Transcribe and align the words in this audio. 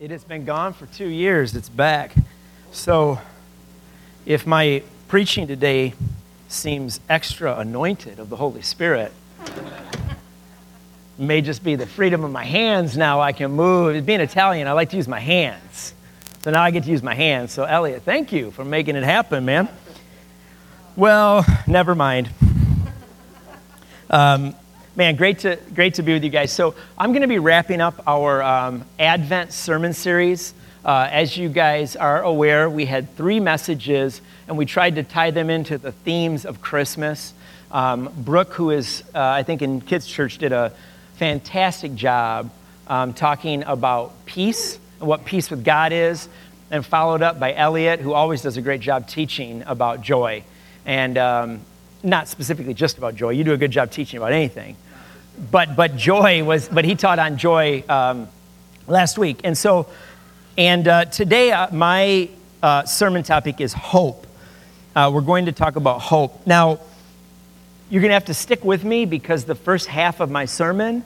It 0.00 0.12
has 0.12 0.22
been 0.22 0.44
gone 0.44 0.74
for 0.74 0.86
two 0.86 1.08
years. 1.08 1.56
It's 1.56 1.68
back. 1.68 2.14
So, 2.70 3.18
if 4.26 4.46
my 4.46 4.84
preaching 5.08 5.48
today 5.48 5.92
seems 6.46 7.00
extra 7.08 7.58
anointed 7.58 8.20
of 8.20 8.30
the 8.30 8.36
Holy 8.36 8.62
Spirit, 8.62 9.12
may 11.18 11.40
just 11.40 11.64
be 11.64 11.74
the 11.74 11.84
freedom 11.84 12.22
of 12.22 12.30
my 12.30 12.44
hands 12.44 12.96
now 12.96 13.20
I 13.20 13.32
can 13.32 13.50
move. 13.50 14.06
Being 14.06 14.20
Italian, 14.20 14.68
I 14.68 14.72
like 14.72 14.90
to 14.90 14.96
use 14.96 15.08
my 15.08 15.18
hands. 15.18 15.94
So 16.42 16.52
now 16.52 16.62
I 16.62 16.70
get 16.70 16.84
to 16.84 16.90
use 16.90 17.02
my 17.02 17.16
hands. 17.16 17.50
So, 17.50 17.64
Elliot, 17.64 18.02
thank 18.02 18.30
you 18.30 18.52
for 18.52 18.64
making 18.64 18.94
it 18.94 19.02
happen, 19.02 19.44
man. 19.44 19.68
Well, 20.94 21.44
never 21.66 21.96
mind. 21.96 22.30
Um, 24.10 24.54
man, 24.98 25.14
great 25.14 25.38
to, 25.38 25.56
great 25.76 25.94
to 25.94 26.02
be 26.02 26.12
with 26.12 26.24
you 26.24 26.28
guys. 26.28 26.50
So, 26.50 26.74
I'm 26.98 27.12
going 27.12 27.22
to 27.22 27.28
be 27.28 27.38
wrapping 27.38 27.80
up 27.80 28.02
our 28.08 28.42
um, 28.42 28.84
Advent 28.98 29.52
sermon 29.52 29.92
series. 29.92 30.54
Uh, 30.84 31.08
as 31.08 31.36
you 31.36 31.48
guys 31.48 31.94
are 31.94 32.24
aware, 32.24 32.68
we 32.68 32.84
had 32.84 33.16
three 33.16 33.38
messages 33.38 34.20
and 34.48 34.58
we 34.58 34.66
tried 34.66 34.96
to 34.96 35.04
tie 35.04 35.30
them 35.30 35.50
into 35.50 35.78
the 35.78 35.92
themes 35.92 36.44
of 36.44 36.60
Christmas. 36.60 37.32
Um, 37.70 38.12
Brooke, 38.16 38.54
who 38.54 38.70
is, 38.70 39.04
uh, 39.14 39.20
I 39.20 39.44
think, 39.44 39.62
in 39.62 39.80
Kids 39.80 40.04
Church, 40.04 40.36
did 40.38 40.50
a 40.50 40.72
fantastic 41.14 41.94
job 41.94 42.50
um, 42.88 43.14
talking 43.14 43.62
about 43.62 44.26
peace 44.26 44.80
and 44.98 45.08
what 45.08 45.24
peace 45.24 45.48
with 45.48 45.64
God 45.64 45.92
is, 45.92 46.28
and 46.72 46.84
followed 46.84 47.22
up 47.22 47.38
by 47.38 47.54
Elliot, 47.54 48.00
who 48.00 48.14
always 48.14 48.42
does 48.42 48.56
a 48.56 48.62
great 48.62 48.80
job 48.80 49.06
teaching 49.06 49.62
about 49.64 50.02
joy. 50.02 50.42
And 50.84 51.16
um, 51.18 51.60
not 52.02 52.26
specifically 52.26 52.74
just 52.74 52.98
about 52.98 53.14
joy, 53.14 53.30
you 53.30 53.44
do 53.44 53.52
a 53.52 53.56
good 53.56 53.70
job 53.70 53.92
teaching 53.92 54.18
about 54.18 54.32
anything. 54.32 54.76
But, 55.50 55.76
but 55.76 55.96
joy 55.96 56.42
was, 56.42 56.68
but 56.68 56.84
he 56.84 56.94
taught 56.96 57.18
on 57.18 57.38
joy 57.38 57.84
um, 57.88 58.28
last 58.86 59.18
week. 59.18 59.40
And 59.44 59.56
so, 59.56 59.86
and 60.56 60.88
uh, 60.88 61.04
today, 61.04 61.52
uh, 61.52 61.72
my 61.72 62.28
uh, 62.62 62.84
sermon 62.84 63.22
topic 63.22 63.60
is 63.60 63.72
hope. 63.72 64.26
Uh, 64.96 65.10
we're 65.14 65.20
going 65.20 65.46
to 65.46 65.52
talk 65.52 65.76
about 65.76 66.00
hope. 66.00 66.44
Now, 66.46 66.80
you're 67.88 68.02
going 68.02 68.10
to 68.10 68.14
have 68.14 68.24
to 68.26 68.34
stick 68.34 68.64
with 68.64 68.84
me 68.84 69.04
because 69.04 69.44
the 69.44 69.54
first 69.54 69.86
half 69.86 70.20
of 70.20 70.30
my 70.30 70.44
sermon, 70.44 71.04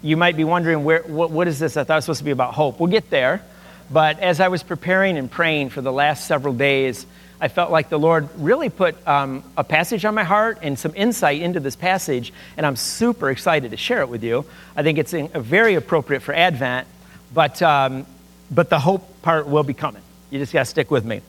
you 0.00 0.16
might 0.16 0.36
be 0.36 0.44
wondering, 0.44 0.84
where, 0.84 1.02
what, 1.02 1.30
what 1.30 1.48
is 1.48 1.58
this? 1.58 1.76
I 1.76 1.82
thought 1.82 1.94
it 1.94 1.96
was 1.96 2.04
supposed 2.04 2.18
to 2.18 2.24
be 2.24 2.30
about 2.30 2.54
hope. 2.54 2.78
We'll 2.78 2.90
get 2.90 3.10
there. 3.10 3.42
But 3.90 4.20
as 4.20 4.40
I 4.40 4.48
was 4.48 4.62
preparing 4.62 5.18
and 5.18 5.30
praying 5.30 5.70
for 5.70 5.80
the 5.80 5.92
last 5.92 6.26
several 6.26 6.54
days, 6.54 7.06
I 7.40 7.48
felt 7.48 7.70
like 7.70 7.88
the 7.90 7.98
Lord 7.98 8.28
really 8.36 8.70
put 8.70 8.96
um, 9.06 9.44
a 9.56 9.64
passage 9.64 10.04
on 10.04 10.14
my 10.14 10.24
heart 10.24 10.58
and 10.62 10.78
some 10.78 10.92
insight 10.94 11.42
into 11.42 11.60
this 11.60 11.76
passage, 11.76 12.32
and 12.56 12.64
I'm 12.64 12.76
super 12.76 13.30
excited 13.30 13.72
to 13.72 13.76
share 13.76 14.00
it 14.00 14.08
with 14.08 14.24
you. 14.24 14.46
I 14.74 14.82
think 14.82 14.98
it's 14.98 15.12
in, 15.12 15.28
very 15.28 15.74
appropriate 15.74 16.20
for 16.20 16.34
Advent, 16.34 16.86
but, 17.34 17.60
um, 17.60 18.06
but 18.50 18.70
the 18.70 18.78
hope 18.78 19.22
part 19.22 19.46
will 19.46 19.64
be 19.64 19.74
coming. 19.74 20.02
You 20.30 20.38
just 20.38 20.52
got 20.52 20.60
to 20.60 20.64
stick 20.64 20.90
with 20.90 21.04
me. 21.04 21.20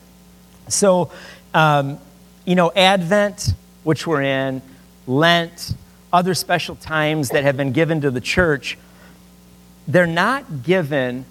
So, 0.68 1.10
um, 1.52 1.98
you 2.46 2.54
know, 2.54 2.72
Advent, 2.74 3.52
which 3.84 4.06
we're 4.06 4.22
in, 4.22 4.62
Lent, 5.06 5.74
other 6.10 6.34
special 6.34 6.74
times 6.74 7.30
that 7.30 7.44
have 7.44 7.56
been 7.56 7.72
given 7.72 8.00
to 8.00 8.10
the 8.10 8.20
church, 8.20 8.78
they're 9.86 10.06
not 10.06 10.62
given 10.62 11.26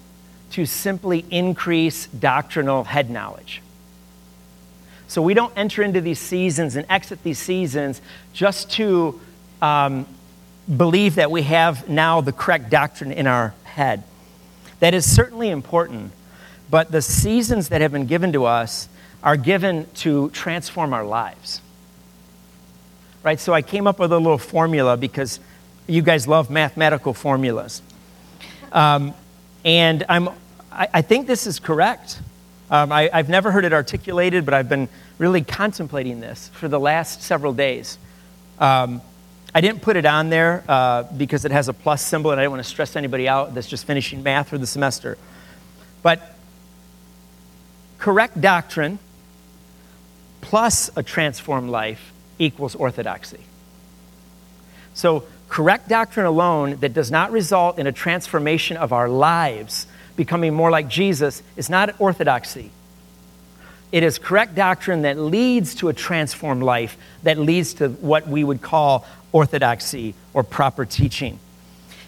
to 0.52 0.66
simply 0.66 1.24
increase 1.30 2.06
doctrinal 2.06 2.84
head 2.84 3.10
knowledge. 3.10 3.60
So 5.08 5.22
we 5.22 5.34
don't 5.34 5.52
enter 5.56 5.82
into 5.82 6.00
these 6.00 6.20
seasons 6.20 6.76
and 6.76 6.86
exit 6.88 7.22
these 7.22 7.38
seasons 7.38 8.00
just 8.32 8.70
to 8.72 9.20
um, 9.60 10.06
believe 10.76 11.16
that 11.16 11.30
we 11.30 11.42
have 11.42 11.88
now 11.88 12.20
the 12.20 12.32
correct 12.32 12.70
doctrine 12.70 13.10
in 13.10 13.26
our 13.26 13.54
head. 13.64 14.04
That 14.80 14.94
is 14.94 15.10
certainly 15.10 15.48
important, 15.48 16.12
but 16.70 16.92
the 16.92 17.02
seasons 17.02 17.70
that 17.70 17.80
have 17.80 17.90
been 17.90 18.06
given 18.06 18.32
to 18.34 18.44
us 18.44 18.88
are 19.22 19.36
given 19.36 19.86
to 19.94 20.30
transform 20.30 20.92
our 20.92 21.04
lives 21.04 21.60
right? 23.22 23.40
So 23.40 23.52
I 23.52 23.62
came 23.62 23.86
up 23.86 23.98
with 23.98 24.12
a 24.12 24.18
little 24.18 24.38
formula 24.38 24.96
because 24.96 25.40
you 25.86 26.02
guys 26.02 26.26
love 26.26 26.50
mathematical 26.50 27.14
formulas. 27.14 27.82
Um, 28.72 29.14
and 29.64 30.04
I'm, 30.08 30.28
I, 30.70 30.88
I, 30.94 31.02
think 31.02 31.26
this 31.26 31.46
is 31.46 31.58
correct. 31.58 32.20
Um, 32.70 32.92
I, 32.92 33.10
have 33.12 33.28
never 33.28 33.50
heard 33.50 33.64
it 33.64 33.72
articulated, 33.72 34.44
but 34.44 34.54
I've 34.54 34.68
been 34.68 34.88
really 35.18 35.42
contemplating 35.42 36.20
this 36.20 36.48
for 36.54 36.68
the 36.68 36.80
last 36.80 37.22
several 37.22 37.52
days. 37.52 37.98
Um, 38.58 39.02
I 39.54 39.60
didn't 39.60 39.82
put 39.82 39.96
it 39.96 40.06
on 40.06 40.30
there 40.30 40.62
uh, 40.68 41.04
because 41.04 41.44
it 41.44 41.50
has 41.50 41.68
a 41.68 41.72
plus 41.72 42.02
symbol, 42.02 42.30
and 42.30 42.40
I 42.40 42.44
didn't 42.44 42.52
want 42.52 42.64
to 42.64 42.68
stress 42.68 42.96
anybody 42.96 43.26
out 43.28 43.54
that's 43.54 43.66
just 43.66 43.86
finishing 43.86 44.22
math 44.22 44.48
for 44.48 44.58
the 44.58 44.66
semester. 44.66 45.18
But 46.02 46.34
correct 47.98 48.40
doctrine 48.40 48.98
plus 50.40 50.90
a 50.96 51.02
transformed 51.02 51.70
life 51.70 52.12
equals 52.38 52.74
orthodoxy. 52.74 53.40
So, 54.94 55.24
correct 55.48 55.88
doctrine 55.88 56.26
alone 56.26 56.76
that 56.76 56.92
does 56.92 57.10
not 57.10 57.32
result 57.32 57.78
in 57.78 57.86
a 57.86 57.92
transformation 57.92 58.76
of 58.76 58.92
our 58.92 59.08
lives, 59.08 59.86
becoming 60.16 60.54
more 60.54 60.70
like 60.70 60.88
Jesus, 60.88 61.42
is 61.56 61.70
not 61.70 62.00
orthodoxy. 62.00 62.70
It 63.90 64.02
is 64.02 64.18
correct 64.18 64.54
doctrine 64.54 65.02
that 65.02 65.18
leads 65.18 65.74
to 65.76 65.88
a 65.88 65.92
transformed 65.92 66.62
life, 66.62 66.96
that 67.22 67.38
leads 67.38 67.74
to 67.74 67.88
what 67.88 68.28
we 68.28 68.44
would 68.44 68.60
call 68.60 69.06
orthodoxy 69.32 70.14
or 70.34 70.42
proper 70.42 70.84
teaching. 70.84 71.38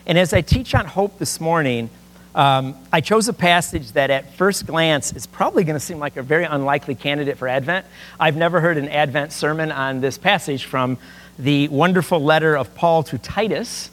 And 0.06 0.18
as 0.18 0.32
I 0.32 0.40
teach 0.40 0.74
on 0.74 0.86
hope 0.86 1.18
this 1.18 1.40
morning, 1.40 1.88
um, 2.34 2.76
I 2.92 3.00
chose 3.00 3.28
a 3.28 3.32
passage 3.32 3.92
that 3.92 4.10
at 4.10 4.34
first 4.34 4.66
glance 4.66 5.12
is 5.12 5.26
probably 5.26 5.64
going 5.64 5.74
to 5.74 5.80
seem 5.80 5.98
like 5.98 6.16
a 6.16 6.22
very 6.22 6.44
unlikely 6.44 6.94
candidate 6.94 7.38
for 7.38 7.48
Advent. 7.48 7.86
I've 8.18 8.36
never 8.36 8.60
heard 8.60 8.76
an 8.76 8.88
Advent 8.88 9.32
sermon 9.32 9.72
on 9.72 10.00
this 10.00 10.16
passage 10.16 10.64
from 10.64 10.98
the 11.38 11.68
wonderful 11.68 12.20
letter 12.20 12.56
of 12.56 12.74
Paul 12.74 13.02
to 13.04 13.18
Titus, 13.18 13.90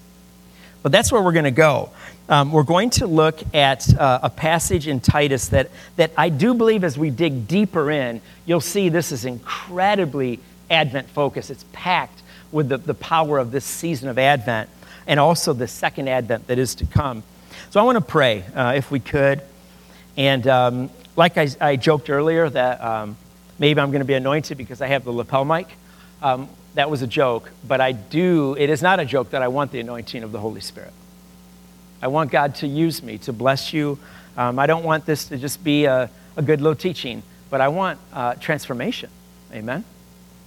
but 0.84 0.92
that's 0.92 1.12
where 1.12 1.22
we're 1.22 1.32
going 1.32 1.46
to 1.46 1.52
go. 1.52 1.92
Um, 2.30 2.52
we're 2.52 2.64
going 2.64 2.90
to 2.92 3.08
look 3.08 3.40
at 3.56 3.98
uh, 3.98 4.20
a 4.24 4.30
passage 4.30 4.88
in 4.88 5.00
Titus 5.00 5.48
that, 5.50 5.70
that 5.96 6.12
I 6.18 6.28
do 6.28 6.54
believe 6.54 6.84
as 6.84 6.98
we 6.98 7.10
dig 7.10 7.48
deeper 7.48 7.90
in, 7.90 8.22
you'll 8.46 8.60
see 8.60 8.90
this 8.90 9.14
is 9.14 9.24
incredibly 9.24 10.40
Advent 10.70 11.10
focused. 11.10 11.50
It's 11.50 11.64
packed 11.72 12.22
with 12.52 12.68
the, 12.68 12.78
the 12.78 12.94
power 12.94 13.38
of 13.38 13.52
this 13.52 13.64
season 13.64 14.10
of 14.10 14.18
Advent 14.18 14.70
and 15.08 15.22
also 15.22 15.54
the 15.54 15.70
second 15.70 16.10
Advent 16.10 16.48
that 16.48 16.60
is 16.60 16.76
to 16.76 16.86
come. 16.86 17.24
So 17.70 17.80
I 17.80 17.84
want 17.84 17.98
to 17.98 18.04
pray, 18.04 18.44
uh, 18.54 18.74
if 18.76 18.92
we 18.92 19.00
could. 19.00 19.42
And 20.18 20.46
um, 20.48 20.90
like 21.16 21.38
I, 21.38 21.48
I, 21.62 21.76
joked 21.78 22.10
earlier, 22.10 22.50
that 22.50 22.84
um, 22.84 23.16
maybe 23.58 23.80
I'm 23.80 23.92
going 23.92 24.02
to 24.02 24.06
be 24.06 24.16
anointed 24.16 24.58
because 24.58 24.82
I 24.82 24.88
have 24.88 25.06
the 25.06 25.12
lapel 25.12 25.46
mic. 25.46 25.68
Um, 26.22 26.50
that 26.74 26.90
was 26.90 27.02
a 27.02 27.08
joke, 27.08 27.52
but 27.66 27.80
I 27.80 27.94
do, 27.94 28.56
it 28.60 28.70
is 28.70 28.82
not 28.82 29.00
a 29.00 29.06
joke 29.06 29.30
that 29.30 29.42
I 29.42 29.48
want 29.48 29.72
the 29.72 29.80
anointing 29.80 30.24
of 30.24 30.34
the 30.34 30.40
Holy 30.40 30.62
Spirit. 30.62 30.92
I 32.02 32.08
want 32.08 32.32
God 32.32 32.56
to 32.56 32.68
use 32.68 33.02
me 33.02 33.18
to 33.20 33.34
bless 33.34 33.74
you. 33.74 33.98
Um, 34.36 34.60
I 34.60 34.68
don't 34.68 34.84
want 34.84 35.06
this 35.06 35.26
to 35.26 35.38
just 35.38 35.64
be 35.64 35.86
a, 35.86 36.10
a 36.36 36.42
good 36.42 36.62
little 36.62 36.76
teaching, 36.76 37.24
but 37.50 37.62
I 37.62 37.68
want 37.70 38.00
uh, 38.14 38.36
transformation. 38.36 39.10
Amen? 39.52 39.84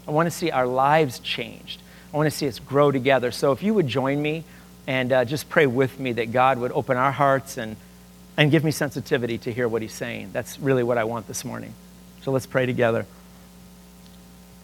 I 0.06 0.10
want 0.12 0.26
to 0.26 0.30
see 0.30 0.50
our 0.50 0.66
lives 0.66 1.18
changed. 1.18 1.82
I 2.12 2.16
want 2.16 2.26
to 2.26 2.36
see 2.36 2.46
us 2.48 2.58
grow 2.58 2.90
together. 2.90 3.30
So 3.30 3.52
if 3.52 3.62
you 3.62 3.74
would 3.74 3.86
join 3.86 4.20
me, 4.20 4.44
and 4.86 5.12
uh, 5.12 5.24
just 5.24 5.48
pray 5.48 5.66
with 5.66 6.00
me 6.00 6.12
that 6.14 6.32
God 6.32 6.58
would 6.58 6.72
open 6.72 6.96
our 6.96 7.12
hearts 7.12 7.58
and, 7.58 7.76
and 8.36 8.50
give 8.50 8.64
me 8.64 8.70
sensitivity 8.70 9.38
to 9.38 9.52
hear 9.52 9.68
what 9.68 9.82
He's 9.82 9.94
saying. 9.94 10.30
That's 10.32 10.58
really 10.58 10.82
what 10.82 10.98
I 10.98 11.04
want 11.04 11.28
this 11.28 11.44
morning. 11.44 11.74
So 12.22 12.32
let's 12.32 12.46
pray 12.46 12.66
together. 12.66 13.06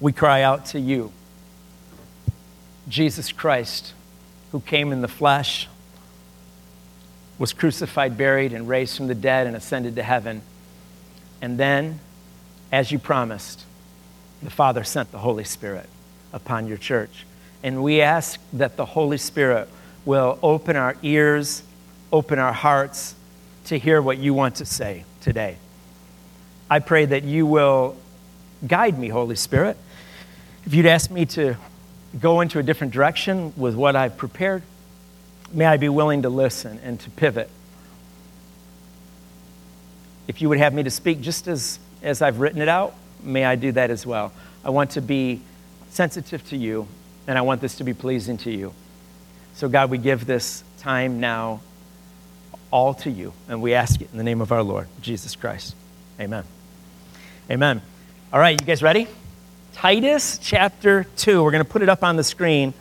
We 0.00 0.12
cry 0.12 0.42
out 0.42 0.66
to 0.66 0.80
you, 0.80 1.12
Jesus 2.88 3.32
Christ, 3.32 3.92
who 4.52 4.60
came 4.60 4.92
in 4.92 5.00
the 5.00 5.08
flesh, 5.08 5.68
was 7.38 7.52
crucified, 7.52 8.16
buried, 8.16 8.52
and 8.52 8.68
raised 8.68 8.96
from 8.96 9.08
the 9.08 9.14
dead 9.14 9.46
and 9.46 9.56
ascended 9.56 9.96
to 9.96 10.02
heaven. 10.02 10.42
And 11.42 11.58
then, 11.58 12.00
as 12.72 12.90
you 12.90 12.98
promised, 12.98 13.64
the 14.42 14.50
Father 14.50 14.84
sent 14.84 15.12
the 15.12 15.18
Holy 15.18 15.44
Spirit 15.44 15.88
upon 16.32 16.66
your 16.66 16.78
church. 16.78 17.26
And 17.62 17.82
we 17.82 18.00
ask 18.00 18.40
that 18.52 18.76
the 18.76 18.84
Holy 18.84 19.18
Spirit 19.18 19.68
will 20.04 20.38
open 20.42 20.76
our 20.76 20.96
ears, 21.02 21.62
open 22.12 22.38
our 22.38 22.52
hearts 22.52 23.14
to 23.66 23.78
hear 23.78 24.00
what 24.00 24.18
you 24.18 24.32
want 24.32 24.56
to 24.56 24.64
say 24.64 25.04
today. 25.20 25.56
I 26.70 26.78
pray 26.78 27.04
that 27.06 27.24
you 27.24 27.46
will 27.46 27.96
guide 28.66 28.98
me, 28.98 29.08
Holy 29.08 29.36
Spirit. 29.36 29.76
If 30.64 30.74
you'd 30.74 30.86
ask 30.86 31.10
me 31.10 31.26
to 31.26 31.56
go 32.18 32.40
into 32.40 32.58
a 32.58 32.62
different 32.62 32.92
direction 32.92 33.52
with 33.56 33.74
what 33.74 33.94
I've 33.96 34.16
prepared, 34.16 34.62
may 35.52 35.66
I 35.66 35.76
be 35.76 35.88
willing 35.88 36.22
to 36.22 36.28
listen 36.28 36.80
and 36.82 36.98
to 37.00 37.10
pivot. 37.10 37.50
If 40.28 40.42
you 40.42 40.48
would 40.48 40.58
have 40.58 40.74
me 40.74 40.82
to 40.82 40.90
speak 40.90 41.20
just 41.20 41.46
as, 41.46 41.78
as 42.02 42.22
I've 42.22 42.40
written 42.40 42.60
it 42.60 42.68
out, 42.68 42.94
may 43.22 43.44
I 43.44 43.54
do 43.56 43.72
that 43.72 43.90
as 43.90 44.04
well. 44.04 44.32
I 44.64 44.70
want 44.70 44.92
to 44.92 45.00
be 45.00 45.40
sensitive 45.90 46.46
to 46.48 46.56
you, 46.56 46.88
and 47.26 47.38
I 47.38 47.42
want 47.42 47.60
this 47.60 47.76
to 47.76 47.84
be 47.84 47.94
pleasing 47.94 48.36
to 48.38 48.50
you. 48.50 48.74
So, 49.54 49.68
God, 49.68 49.90
we 49.90 49.98
give 49.98 50.26
this 50.26 50.64
time 50.78 51.20
now 51.20 51.60
all 52.70 52.94
to 52.94 53.10
you. 53.10 53.32
And 53.48 53.62
we 53.62 53.74
ask 53.74 54.00
it 54.00 54.08
in 54.10 54.18
the 54.18 54.24
name 54.24 54.40
of 54.40 54.52
our 54.52 54.62
Lord, 54.62 54.88
Jesus 55.00 55.36
Christ. 55.36 55.74
Amen. 56.20 56.44
Amen. 57.50 57.80
All 58.32 58.40
right, 58.40 58.60
you 58.60 58.66
guys 58.66 58.82
ready? 58.82 59.06
Titus 59.72 60.38
chapter 60.38 61.04
2. 61.16 61.42
We're 61.42 61.52
going 61.52 61.64
to 61.64 61.70
put 61.70 61.82
it 61.82 61.88
up 61.88 62.02
on 62.02 62.16
the 62.16 62.24
screen. 62.24 62.74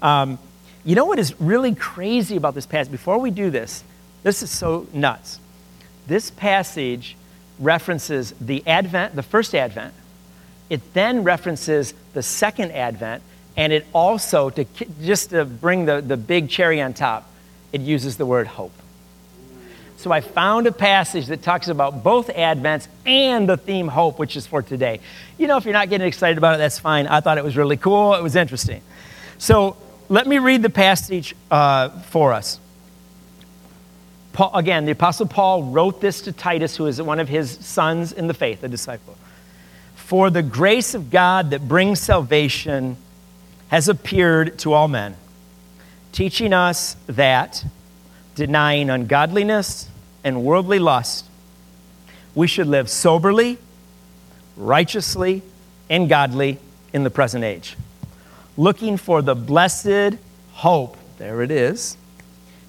Um, 0.00 0.38
you 0.84 0.94
know 0.94 1.04
what 1.04 1.18
is 1.18 1.40
really 1.40 1.74
crazy 1.74 2.36
about 2.36 2.54
this 2.54 2.66
passage? 2.66 2.90
Before 2.90 3.18
we 3.18 3.30
do 3.30 3.50
this, 3.50 3.84
this 4.22 4.42
is 4.42 4.50
so 4.50 4.86
nuts. 4.92 5.38
This 6.06 6.30
passage 6.30 7.16
references 7.58 8.34
the 8.40 8.66
Advent, 8.66 9.14
the 9.14 9.22
first 9.22 9.54
Advent. 9.54 9.94
It 10.68 10.94
then 10.94 11.22
references 11.22 11.94
the 12.14 12.22
second 12.22 12.72
Advent, 12.72 13.22
and 13.56 13.72
it 13.72 13.86
also, 13.92 14.50
to, 14.50 14.64
just 15.02 15.30
to 15.30 15.44
bring 15.44 15.84
the, 15.84 16.00
the 16.00 16.16
big 16.16 16.48
cherry 16.48 16.80
on 16.80 16.94
top, 16.94 17.30
it 17.72 17.80
uses 17.80 18.16
the 18.16 18.26
word 18.26 18.46
hope. 18.46 18.72
So 19.98 20.10
I 20.10 20.20
found 20.20 20.66
a 20.66 20.72
passage 20.72 21.26
that 21.26 21.42
talks 21.42 21.68
about 21.68 22.02
both 22.02 22.26
Advents 22.28 22.88
and 23.06 23.48
the 23.48 23.56
theme 23.56 23.86
hope, 23.86 24.18
which 24.18 24.34
is 24.34 24.48
for 24.48 24.60
today. 24.60 24.98
You 25.38 25.46
know, 25.46 25.58
if 25.58 25.64
you're 25.64 25.72
not 25.72 25.90
getting 25.90 26.08
excited 26.08 26.38
about 26.38 26.56
it, 26.56 26.58
that's 26.58 26.80
fine. 26.80 27.06
I 27.06 27.20
thought 27.20 27.38
it 27.38 27.44
was 27.44 27.56
really 27.56 27.76
cool, 27.76 28.14
it 28.14 28.22
was 28.22 28.34
interesting. 28.34 28.82
So 29.38 29.76
let 30.12 30.26
me 30.26 30.38
read 30.38 30.60
the 30.60 30.68
passage 30.68 31.34
uh, 31.50 31.88
for 31.88 32.34
us. 32.34 32.60
Paul, 34.34 34.50
again, 34.54 34.84
the 34.84 34.92
Apostle 34.92 35.24
Paul 35.26 35.62
wrote 35.62 36.02
this 36.02 36.20
to 36.22 36.32
Titus, 36.32 36.76
who 36.76 36.86
is 36.86 37.00
one 37.00 37.18
of 37.18 37.30
his 37.30 37.52
sons 37.64 38.12
in 38.12 38.26
the 38.26 38.34
faith, 38.34 38.62
a 38.62 38.68
disciple. 38.68 39.16
For 39.94 40.28
the 40.28 40.42
grace 40.42 40.92
of 40.92 41.10
God 41.10 41.48
that 41.52 41.66
brings 41.66 41.98
salvation 41.98 42.98
has 43.68 43.88
appeared 43.88 44.58
to 44.58 44.74
all 44.74 44.86
men, 44.86 45.16
teaching 46.12 46.52
us 46.52 46.94
that, 47.06 47.64
denying 48.34 48.90
ungodliness 48.90 49.88
and 50.22 50.44
worldly 50.44 50.78
lust, 50.78 51.24
we 52.34 52.46
should 52.46 52.66
live 52.66 52.90
soberly, 52.90 53.56
righteously, 54.58 55.40
and 55.88 56.06
godly 56.06 56.58
in 56.92 57.02
the 57.02 57.10
present 57.10 57.44
age, 57.44 57.78
looking 58.56 58.96
for 58.96 59.22
the 59.22 59.34
blessed 59.34 60.18
hope, 60.52 60.96
there 61.18 61.42
it 61.42 61.50
is 61.50 61.96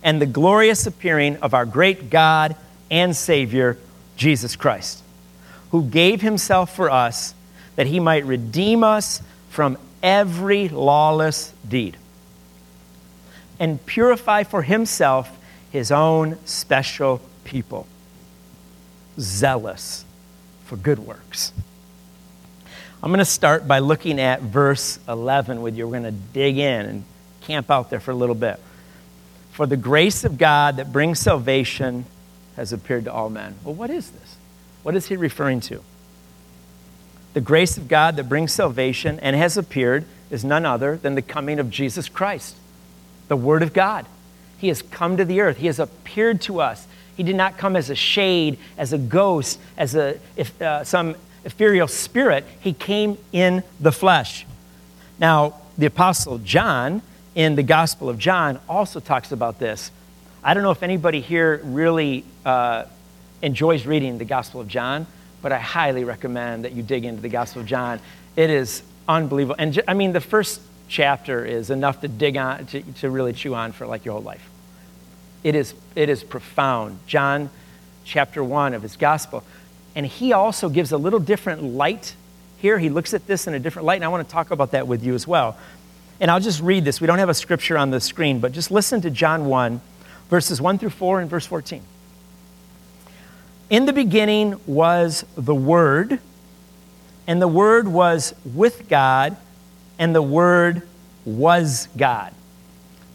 and 0.04 0.22
the 0.22 0.26
glorious 0.26 0.86
appearing 0.86 1.38
of 1.38 1.54
our 1.54 1.66
great 1.66 2.10
God 2.10 2.56
and 2.92 3.16
Savior, 3.16 3.78
Jesus 4.18 4.56
Christ, 4.56 5.02
who 5.72 5.84
gave 5.84 6.22
himself 6.22 6.76
for 6.76 6.92
us 6.92 7.34
that 7.78 7.88
he 7.88 8.00
might 8.00 8.26
redeem 8.26 8.84
us 8.84 9.22
from 9.50 9.78
every 10.04 10.68
lawless 10.68 11.54
deed 11.68 11.98
and 13.60 13.84
purify 13.86 14.44
for 14.44 14.62
himself 14.62 15.40
his 15.72 15.92
own 15.92 16.38
special 16.46 17.22
people, 17.46 17.88
zealous 19.18 20.06
for 20.66 20.76
good 20.76 21.00
works. 21.00 21.54
I'm 23.04 23.10
going 23.10 23.20
to 23.20 23.26
start 23.26 23.68
by 23.68 23.80
looking 23.80 24.18
at 24.18 24.42
verse 24.42 24.98
11 25.10 25.62
with 25.62 25.76
you. 25.76 25.86
We're 25.86 26.00
going 26.00 26.04
to 26.04 26.20
dig 26.32 26.58
in 26.58 26.86
and 26.86 27.04
camp 27.42 27.70
out 27.70 27.90
there 27.90 28.00
for 28.00 28.12
a 28.12 28.16
little 28.16 28.34
bit. 28.34 28.62
For 29.52 29.66
the 29.66 29.76
grace 29.76 30.24
of 30.24 30.38
God 30.38 30.78
that 30.78 30.94
brings 30.94 31.20
salvation 31.20 32.06
has 32.56 32.72
appeared 32.72 33.04
to 33.04 33.12
all 33.12 33.30
men. 33.30 33.56
Well, 33.66 33.74
what 33.74 33.90
is 33.90 34.10
this? 34.10 34.38
What 34.84 34.96
is 34.96 35.08
he 35.08 35.18
referring 35.18 35.60
to? 35.62 35.84
The 37.34 37.42
grace 37.42 37.78
of 37.78 37.90
God 37.90 38.16
that 38.16 38.30
brings 38.30 38.54
salvation 38.54 39.20
and 39.20 39.36
has 39.36 39.58
appeared 39.58 40.06
is 40.32 40.46
none 40.46 40.66
other 40.66 40.96
than 40.96 41.16
the 41.16 41.22
coming 41.22 41.60
of 41.60 41.70
Jesus 41.70 42.08
Christ, 42.08 42.56
the 43.28 43.36
Word 43.36 43.64
of 43.64 43.74
God. 43.74 44.06
He 44.58 44.70
has 44.70 44.82
come 44.82 45.18
to 45.18 45.26
the 45.26 45.42
earth, 45.42 45.58
He 45.58 45.68
has 45.68 45.78
appeared 45.78 46.40
to 46.44 46.62
us. 46.62 46.88
He 47.18 47.24
did 47.24 47.36
not 47.36 47.58
come 47.58 47.76
as 47.76 47.90
a 47.90 47.96
shade, 47.96 48.58
as 48.78 48.94
a 48.94 48.98
ghost, 48.98 49.60
as 49.78 49.94
a, 49.94 50.20
if, 50.38 50.60
uh, 50.62 50.86
some 50.86 51.16
ethereal 51.45 51.88
spirit. 51.88 52.45
He 52.60 52.74
came 52.74 53.18
in 53.31 53.63
the 53.80 53.92
flesh. 53.92 54.45
Now, 55.19 55.56
the 55.78 55.86
Apostle 55.86 56.38
John 56.40 57.01
in 57.36 57.56
the 57.56 57.63
Gospel 57.63 58.10
of 58.10 58.18
John 58.18 58.60
also 58.69 59.00
talks 59.00 59.31
about 59.31 59.60
this. 59.60 59.92
I 60.44 60.54
don't 60.54 60.63
know 60.63 60.72
if 60.72 60.84
anybody 60.84 61.22
here 61.22 61.62
really 61.63 62.25
uh, 62.45 62.86
enjoys 63.42 63.86
reading 63.86 64.18
the 64.18 64.25
Gospel 64.25 64.62
of 64.62 64.68
John, 64.68 65.07
but 65.42 65.51
I 65.51 65.60
highly 65.60 66.04
recommend 66.04 66.66
that 66.66 66.74
you 66.74 66.84
dig 66.84 67.06
into 67.06 67.22
the 67.22 67.30
Gospel 67.30 67.62
of 67.62 67.68
John. 67.68 68.00
It 68.36 68.50
is 68.50 68.84
unbelievable. 69.07 69.56
And 69.60 69.81
I 69.88 69.94
mean, 69.94 70.13
the 70.13 70.22
first 70.22 70.62
chapter 70.88 71.46
is 71.46 71.69
enough 71.69 72.01
to 72.01 72.07
dig 72.07 72.38
on, 72.38 72.66
to, 72.68 72.81
to 72.81 73.10
really 73.10 73.34
chew 73.34 73.56
on 73.56 73.72
for 73.72 73.88
like 73.88 74.06
your 74.06 74.13
whole 74.13 74.24
life. 74.24 74.48
It 75.44 75.56
is, 75.56 75.74
it 75.96 76.10
is 76.10 76.24
profound. 76.24 77.00
John 77.07 77.50
chapter 78.06 78.44
1 78.44 78.74
of 78.74 78.81
his 78.81 78.96
Gospel. 78.96 79.44
And 79.95 80.06
he 80.06 80.34
also 80.34 80.69
gives 80.69 80.92
a 80.92 80.98
little 80.98 81.19
different 81.19 81.63
light 81.63 82.16
here. 82.57 82.80
He 82.80 82.90
looks 82.90 83.13
at 83.13 83.28
this 83.28 83.48
in 83.48 83.54
a 83.54 83.60
different 83.60 83.86
light, 83.86 83.95
and 83.95 84.06
I 84.06 84.07
want 84.07 84.28
to 84.28 84.31
talk 84.31 84.51
about 84.51 84.72
that 84.72 84.88
with 84.88 85.04
you 85.04 85.13
as 85.13 85.28
well. 85.28 85.57
And 86.19 86.31
I'll 86.31 86.40
just 86.40 86.62
read 86.62 86.86
this. 86.86 87.01
We 87.01 87.07
don't 87.07 87.19
have 87.19 87.30
a 87.30 87.34
scripture 87.34 87.78
on 87.78 87.92
the 87.92 88.00
screen, 88.00 88.40
but 88.40 88.51
just 88.51 88.72
listen 88.72 89.01
to 89.01 89.10
John 89.10 89.45
1, 89.45 89.81
verses 90.30 90.62
1 90.62 90.78
through 90.78 90.90
4 90.92 91.22
and 91.22 91.30
verse 91.30 91.45
14. 91.45 91.81
In 93.69 93.86
the 93.86 93.94
beginning 93.94 94.60
was 94.66 95.25
the 95.36 95.56
Word, 95.56 96.19
and 97.28 97.42
the 97.42 97.48
Word 97.48 97.88
was 97.88 98.34
with 98.46 98.88
God, 98.88 99.38
and 100.00 100.16
the 100.16 100.22
Word 100.22 100.84
was 101.25 101.88
God. 101.98 102.34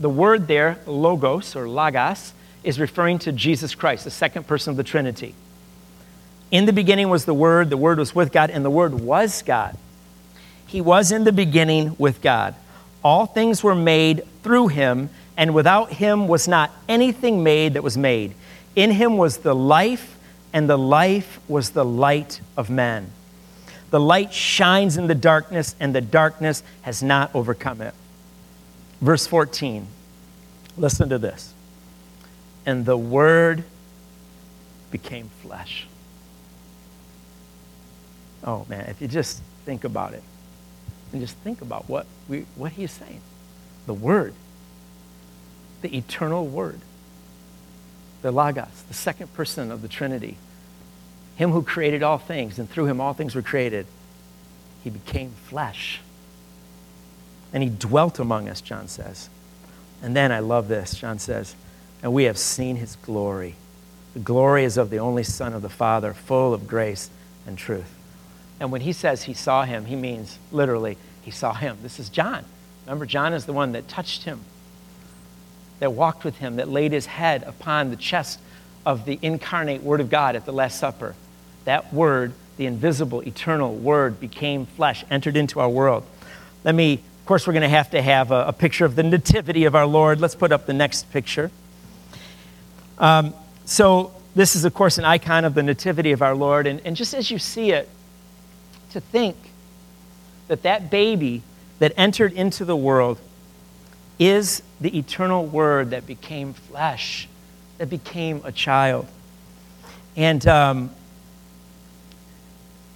The 0.00 0.10
word 0.10 0.46
there, 0.46 0.78
logos 0.86 1.56
or 1.56 1.68
logos, 1.68 2.32
is 2.62 2.78
referring 2.78 3.18
to 3.20 3.32
Jesus 3.32 3.74
Christ, 3.74 4.04
the 4.04 4.10
second 4.10 4.46
person 4.46 4.70
of 4.70 4.76
the 4.76 4.84
Trinity. 4.84 5.34
In 6.50 6.64
the 6.64 6.72
beginning 6.72 7.10
was 7.10 7.24
the 7.24 7.34
Word, 7.34 7.70
the 7.70 7.76
Word 7.76 7.98
was 7.98 8.14
with 8.14 8.32
God, 8.32 8.50
and 8.50 8.64
the 8.64 8.70
Word 8.70 8.94
was 8.94 9.42
God. 9.42 9.76
He 10.66 10.80
was 10.80 11.12
in 11.12 11.24
the 11.24 11.32
beginning 11.32 11.94
with 11.98 12.22
God. 12.22 12.54
All 13.02 13.26
things 13.26 13.62
were 13.62 13.74
made 13.74 14.22
through 14.42 14.68
him, 14.68 15.10
and 15.36 15.54
without 15.54 15.92
him 15.92 16.26
was 16.28 16.48
not 16.48 16.70
anything 16.88 17.42
made 17.42 17.74
that 17.74 17.82
was 17.82 17.96
made. 17.96 18.34
In 18.74 18.90
him 18.90 19.16
was 19.16 19.38
the 19.38 19.54
life, 19.54 20.16
and 20.52 20.68
the 20.68 20.78
life 20.78 21.38
was 21.48 21.70
the 21.70 21.84
light 21.84 22.40
of 22.56 22.70
men. 22.70 23.10
The 23.90 24.00
light 24.00 24.32
shines 24.32 24.96
in 24.96 25.06
the 25.06 25.14
darkness, 25.14 25.74
and 25.80 25.94
the 25.94 26.00
darkness 26.00 26.62
has 26.82 27.02
not 27.02 27.34
overcome 27.34 27.80
it. 27.80 27.94
Verse 29.00 29.26
14. 29.26 29.86
Listen 30.76 31.08
to 31.08 31.18
this. 31.18 31.52
And 32.66 32.84
the 32.84 32.96
Word 32.96 33.64
became 34.90 35.30
flesh. 35.42 35.86
Oh, 38.44 38.66
man, 38.68 38.86
if 38.88 39.00
you 39.00 39.08
just 39.08 39.42
think 39.64 39.84
about 39.84 40.14
it 40.14 40.22
and 41.12 41.20
just 41.20 41.36
think 41.38 41.62
about 41.62 41.88
what, 41.88 42.06
we, 42.28 42.46
what 42.54 42.72
he 42.72 42.84
is 42.84 42.92
saying. 42.92 43.20
The 43.86 43.94
Word, 43.94 44.34
the 45.82 45.96
eternal 45.96 46.46
Word, 46.46 46.80
the 48.22 48.30
Logos, 48.30 48.82
the 48.88 48.94
second 48.94 49.32
person 49.34 49.70
of 49.70 49.82
the 49.82 49.88
Trinity, 49.88 50.36
him 51.36 51.52
who 51.52 51.62
created 51.62 52.02
all 52.02 52.18
things, 52.18 52.58
and 52.58 52.68
through 52.68 52.86
him 52.86 53.00
all 53.00 53.14
things 53.14 53.34
were 53.34 53.42
created. 53.42 53.86
He 54.82 54.90
became 54.90 55.30
flesh. 55.30 56.00
And 57.52 57.62
he 57.62 57.70
dwelt 57.70 58.18
among 58.18 58.48
us, 58.48 58.60
John 58.60 58.88
says. 58.88 59.30
And 60.02 60.14
then 60.14 60.32
I 60.32 60.40
love 60.40 60.68
this, 60.68 60.94
John 60.94 61.18
says, 61.18 61.54
and 62.02 62.12
we 62.12 62.24
have 62.24 62.38
seen 62.38 62.76
his 62.76 62.96
glory. 62.96 63.54
The 64.14 64.20
glory 64.20 64.64
is 64.64 64.76
of 64.76 64.90
the 64.90 64.98
only 64.98 65.22
Son 65.22 65.52
of 65.52 65.62
the 65.62 65.68
Father, 65.68 66.12
full 66.12 66.52
of 66.52 66.66
grace 66.66 67.10
and 67.46 67.56
truth. 67.56 67.97
And 68.60 68.72
when 68.72 68.80
he 68.80 68.92
says 68.92 69.24
he 69.24 69.34
saw 69.34 69.64
him, 69.64 69.84
he 69.84 69.96
means 69.96 70.38
literally 70.50 70.98
he 71.22 71.30
saw 71.30 71.54
him. 71.54 71.78
This 71.82 72.00
is 72.00 72.08
John. 72.08 72.44
Remember, 72.86 73.06
John 73.06 73.32
is 73.32 73.44
the 73.44 73.52
one 73.52 73.72
that 73.72 73.86
touched 73.86 74.24
him, 74.24 74.40
that 75.78 75.92
walked 75.92 76.24
with 76.24 76.38
him, 76.38 76.56
that 76.56 76.68
laid 76.68 76.92
his 76.92 77.06
head 77.06 77.42
upon 77.42 77.90
the 77.90 77.96
chest 77.96 78.40
of 78.86 79.04
the 79.04 79.18
incarnate 79.20 79.82
Word 79.82 80.00
of 80.00 80.08
God 80.08 80.36
at 80.36 80.46
the 80.46 80.52
Last 80.52 80.78
Supper. 80.78 81.14
That 81.66 81.92
Word, 81.92 82.32
the 82.56 82.66
invisible, 82.66 83.20
eternal 83.20 83.74
Word, 83.74 84.18
became 84.18 84.64
flesh, 84.64 85.04
entered 85.10 85.36
into 85.36 85.60
our 85.60 85.68
world. 85.68 86.04
Let 86.64 86.74
me, 86.74 86.94
of 86.94 87.26
course, 87.26 87.46
we're 87.46 87.52
going 87.52 87.62
to 87.62 87.68
have 87.68 87.90
to 87.90 88.00
have 88.00 88.30
a, 88.30 88.46
a 88.46 88.52
picture 88.52 88.86
of 88.86 88.96
the 88.96 89.02
nativity 89.02 89.66
of 89.66 89.74
our 89.74 89.86
Lord. 89.86 90.20
Let's 90.20 90.34
put 90.34 90.50
up 90.50 90.64
the 90.64 90.72
next 90.72 91.12
picture. 91.12 91.50
Um, 92.96 93.34
so, 93.66 94.12
this 94.34 94.56
is, 94.56 94.64
of 94.64 94.72
course, 94.72 94.98
an 94.98 95.04
icon 95.04 95.44
of 95.44 95.54
the 95.54 95.62
nativity 95.62 96.12
of 96.12 96.22
our 96.22 96.34
Lord. 96.34 96.66
And, 96.66 96.80
and 96.86 96.96
just 96.96 97.12
as 97.12 97.30
you 97.30 97.38
see 97.38 97.72
it, 97.72 97.88
to 98.92 99.00
think 99.00 99.36
that 100.48 100.62
that 100.62 100.90
baby 100.90 101.42
that 101.78 101.92
entered 101.96 102.32
into 102.32 102.64
the 102.64 102.76
world 102.76 103.20
is 104.18 104.62
the 104.80 104.98
eternal 104.98 105.46
word 105.46 105.90
that 105.90 106.06
became 106.06 106.52
flesh, 106.52 107.28
that 107.78 107.88
became 107.88 108.40
a 108.44 108.52
child. 108.52 109.06
And, 110.16 110.44
um, 110.46 110.90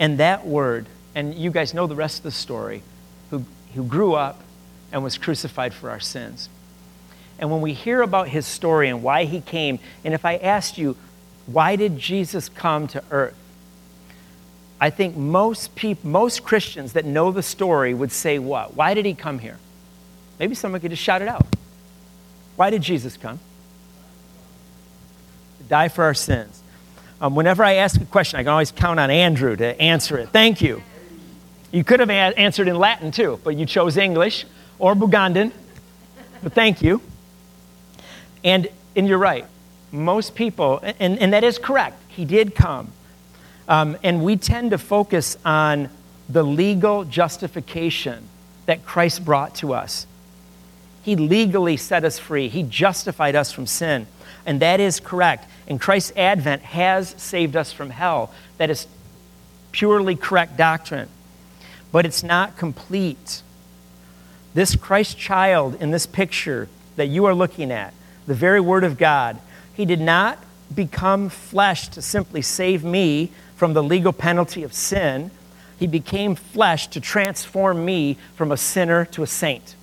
and 0.01 0.19
that 0.19 0.47
word, 0.47 0.87
and 1.15 1.35
you 1.35 1.51
guys 1.51 1.75
know 1.75 1.87
the 1.87 1.95
rest 1.95 2.19
of 2.19 2.25
the 2.25 2.31
story, 2.33 2.83
who, 3.31 3.45
who 3.75 3.85
grew 3.85 4.15
up 4.15 4.41
and 4.91 5.05
was 5.05 5.17
crucified 5.17 5.73
for 5.73 5.91
our 5.91 6.01
sins. 6.01 6.49
And 7.39 7.51
when 7.51 7.61
we 7.61 7.73
hear 7.73 8.03
about 8.03 8.29
his 8.29 8.47
story 8.47 8.89
and 8.89 9.03
why 9.03 9.25
he 9.25 9.41
came, 9.41 9.79
and 10.05 10.15
if 10.15 10.25
I 10.25 10.37
asked 10.37 10.79
you, 10.79 10.97
why 11.47 11.77
did 11.77 11.99
Jesus 11.99 12.49
come 12.49 12.87
to 12.89 13.03
earth? 13.11 13.37
I 14.83 14.91
think 14.91 15.17
most 15.17 15.77
people, 15.77 16.11
most 16.11 16.43
Christians 16.43 16.95
that 16.95 17.05
know 17.05 17.31
the 17.31 17.41
story 17.41 17.95
would 17.95 18.11
say 18.11 18.41
what? 18.41 18.75
Why 18.75 18.95
did 18.95 19.07
he 19.07 19.15
come 19.15 19.39
here? 19.39 19.59
Maybe 20.41 20.57
someone 20.57 20.81
could 20.81 20.91
just 20.91 21.05
shout 21.05 21.23
it 21.23 21.29
out. 21.29 21.47
Why 22.57 22.71
did 22.71 22.83
Jesus 22.83 23.17
come? 23.17 23.39
To 25.59 25.65
die 25.69 25.87
for 25.87 26.03
our 26.03 26.15
sins. 26.15 26.65
Um, 27.21 27.37
whenever 27.37 27.63
I 27.63 27.75
ask 27.75 28.01
a 28.01 28.05
question, 28.05 28.41
I 28.41 28.43
can 28.43 28.49
always 28.49 28.73
count 28.73 28.99
on 28.99 29.09
Andrew 29.09 29.55
to 29.55 29.81
answer 29.81 30.19
it. 30.19 30.31
Thank 30.31 30.61
you. 30.61 30.83
You 31.71 31.85
could 31.85 32.01
have 32.01 32.11
a- 32.11 32.37
answered 32.37 32.67
in 32.67 32.75
Latin 32.75 33.13
too, 33.13 33.39
but 33.45 33.55
you 33.55 33.67
chose 33.67 33.97
English 33.97 34.47
or 34.81 34.97
Bugandan. 34.97 35.53
But 36.43 36.55
thank 36.55 36.83
you. 36.83 37.01
And, 38.43 38.67
and 38.97 39.07
you're 39.07 39.19
right. 39.19 39.47
Most 39.93 40.35
people, 40.35 40.81
and, 40.99 41.21
and 41.21 41.33
that 41.35 41.45
is 41.45 41.57
correct, 41.57 42.03
he 42.09 42.25
did 42.25 42.57
come. 42.57 42.91
Um, 43.73 43.97
and 44.03 44.23
we 44.23 44.37
tend 44.37 44.73
to 44.73 44.79
focus 44.79 45.39
on 45.47 45.89
the 46.29 46.43
legal 46.43 47.05
justification 47.05 48.29
that 48.67 48.85
Christ 48.85 49.25
brought 49.25 49.55
to 49.57 49.73
us. 49.73 50.07
He 51.03 51.17
legally 51.17 51.79
set 51.79 52.05
us 52.05 52.19
free, 52.19 52.49
He 52.49 52.65
justified 52.65 53.35
us 53.35 53.51
from 53.51 53.67
sin. 53.67 54.07
And 54.45 54.61
that 54.61 54.79
is 54.79 55.01
correct. 55.01 55.49
And 55.67 55.81
Christ's 55.81 56.13
advent 56.17 56.61
has 56.61 57.15
saved 57.17 57.57
us 57.57 57.73
from 57.73 57.89
hell. 57.89 58.31
That 58.59 58.69
is 58.69 58.87
purely 59.71 60.17
correct 60.17 60.59
doctrine. 60.59 61.09
But 61.93 62.05
it's 62.05 62.23
not 62.23 62.59
complete. 62.59 63.41
This 64.53 64.77
Christ 64.77 65.17
child 65.17 65.81
in 65.81 65.93
this 65.93 66.05
picture 66.05 66.69
that 66.97 67.07
you 67.07 67.25
are 67.25 67.35
looking 67.35 67.71
at, 67.71 67.95
the 68.27 68.35
very 68.35 68.61
Word 68.61 68.85
of 68.85 68.99
God, 68.99 69.39
he 69.73 69.87
did 69.87 70.01
not 70.01 70.39
become 70.75 71.31
flesh 71.31 71.89
to 71.89 72.03
simply 72.03 72.43
save 72.43 72.85
me 72.85 73.31
from 73.63 73.75
the 73.75 73.83
legal 73.85 74.13
penalty 74.13 74.65
of 74.65 74.73
sin. 74.73 75.31
He 75.79 75.87
became 75.87 76.35
flesh 76.35 76.89
to 76.89 77.01
transform 77.01 77.85
me 77.85 78.17
from 78.35 78.51
a 78.51 78.57
sinner 78.57 79.05
to 79.13 79.23
a 79.23 79.27
saint. 79.29 79.77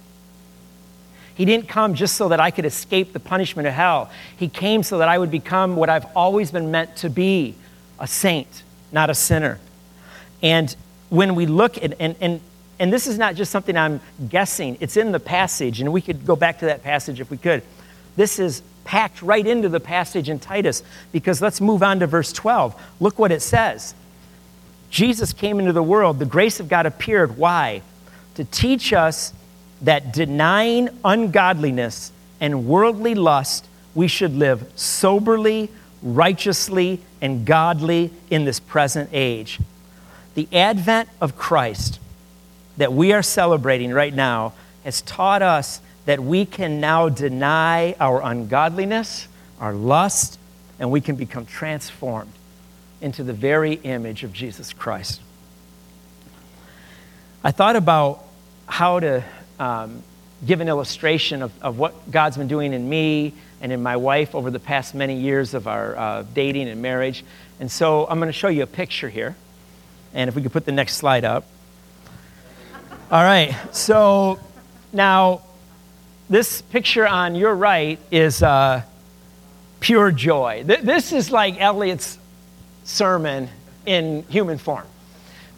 He 1.33 1.45
didn't 1.45 1.69
come 1.69 1.93
just 1.93 2.17
so 2.17 2.27
that 2.27 2.41
I 2.41 2.51
could 2.51 2.65
escape 2.65 3.13
the 3.13 3.21
punishment 3.21 3.69
of 3.69 3.73
hell. 3.73 4.11
He 4.35 4.49
came 4.49 4.83
so 4.83 4.97
that 4.97 5.07
I 5.07 5.17
would 5.17 5.31
become 5.31 5.77
what 5.77 5.87
I've 5.87 6.07
always 6.13 6.51
been 6.51 6.71
meant 6.71 6.97
to 6.97 7.09
be 7.09 7.55
a 7.97 8.05
saint, 8.05 8.63
not 8.91 9.09
a 9.09 9.15
sinner. 9.15 9.59
And 10.43 10.75
when 11.07 11.35
we 11.35 11.45
look 11.45 11.81
at, 11.81 11.93
and, 12.01 12.17
and, 12.19 12.41
and 12.79 12.91
this 12.91 13.07
is 13.07 13.17
not 13.17 13.35
just 13.35 13.49
something 13.49 13.77
I'm 13.77 14.01
guessing, 14.27 14.75
it's 14.81 14.97
in 14.97 15.13
the 15.13 15.21
passage, 15.21 15.79
and 15.79 15.93
we 15.93 16.01
could 16.01 16.25
go 16.25 16.35
back 16.35 16.59
to 16.59 16.65
that 16.65 16.83
passage 16.83 17.21
if 17.21 17.31
we 17.31 17.37
could. 17.37 17.63
This 18.17 18.39
is 18.39 18.61
packed 18.89 19.21
right 19.21 19.45
into 19.45 19.69
the 19.69 19.79
passage 19.79 20.29
in 20.29 20.39
Titus 20.39 20.81
because 21.11 21.43
let's 21.43 21.61
move 21.61 21.83
on 21.83 21.99
to 21.99 22.07
verse 22.07 22.33
12. 22.33 22.75
Look 22.99 23.19
what 23.19 23.31
it 23.31 23.43
says. 23.43 23.93
Jesus 24.89 25.31
came 25.31 25.59
into 25.59 25.73
the 25.73 25.83
world, 25.83 26.17
the 26.17 26.25
grace 26.25 26.59
of 26.59 26.67
God 26.67 26.87
appeared. 26.87 27.37
Why? 27.37 27.83
To 28.33 28.43
teach 28.45 28.91
us 28.91 29.31
that 29.83 30.11
denying 30.11 30.89
ungodliness 31.05 32.11
and 32.41 32.65
worldly 32.65 33.13
lust, 33.13 33.67
we 33.93 34.07
should 34.07 34.35
live 34.35 34.67
soberly, 34.75 35.69
righteously, 36.01 36.99
and 37.21 37.45
godly 37.45 38.09
in 38.31 38.45
this 38.45 38.59
present 38.59 39.11
age. 39.13 39.59
The 40.33 40.47
advent 40.51 41.09
of 41.21 41.37
Christ 41.37 41.99
that 42.77 42.91
we 42.91 43.13
are 43.13 43.21
celebrating 43.21 43.91
right 43.91 44.15
now 44.15 44.53
has 44.83 45.01
taught 45.03 45.43
us 45.43 45.79
that 46.09 46.19
we 46.19 46.43
can 46.43 46.79
now 46.79 47.07
deny 47.07 47.93
our 47.99 48.19
ungodliness, 48.23 49.27
our 49.59 49.73
lust, 49.73 50.39
and 50.79 50.89
we 50.89 51.01
can 51.01 51.15
become 51.15 51.45
transformed 51.45 52.31
into 52.99 53.23
the 53.23 53.31
very 53.31 53.73
image 53.73 54.23
of 54.23 54.33
Jesus 54.33 54.73
Christ. 54.73 55.21
I 57.43 57.51
thought 57.51 57.75
about 57.75 58.23
how 58.65 58.99
to 58.99 59.23
um, 59.59 60.01
give 60.43 60.61
an 60.61 60.67
illustration 60.67 61.43
of, 61.43 61.51
of 61.61 61.77
what 61.77 62.09
God's 62.09 62.37
been 62.37 62.47
doing 62.47 62.73
in 62.73 62.89
me 62.89 63.35
and 63.61 63.71
in 63.71 63.83
my 63.83 63.95
wife 63.95 64.33
over 64.33 64.49
the 64.49 64.59
past 64.59 64.95
many 64.95 65.13
years 65.13 65.53
of 65.53 65.67
our 65.67 65.95
uh, 65.95 66.25
dating 66.33 66.69
and 66.69 66.81
marriage. 66.81 67.23
And 67.59 67.71
so 67.71 68.07
I'm 68.07 68.17
going 68.17 68.29
to 68.29 68.33
show 68.33 68.47
you 68.47 68.63
a 68.63 68.65
picture 68.65 69.09
here. 69.09 69.35
And 70.15 70.27
if 70.27 70.35
we 70.35 70.41
could 70.41 70.53
put 70.53 70.65
the 70.65 70.71
next 70.71 70.95
slide 70.95 71.23
up. 71.23 71.45
All 73.11 73.23
right, 73.23 73.55
so 73.71 74.39
now 74.91 75.43
this 76.29 76.61
picture 76.61 77.07
on 77.07 77.35
your 77.35 77.55
right 77.55 77.99
is 78.11 78.43
uh, 78.43 78.83
pure 79.79 80.11
joy. 80.11 80.63
Th- 80.65 80.81
this 80.81 81.11
is 81.11 81.31
like 81.31 81.59
Eliot's 81.59 82.17
sermon 82.83 83.49
in 83.85 84.23
human 84.23 84.57
form 84.57 84.85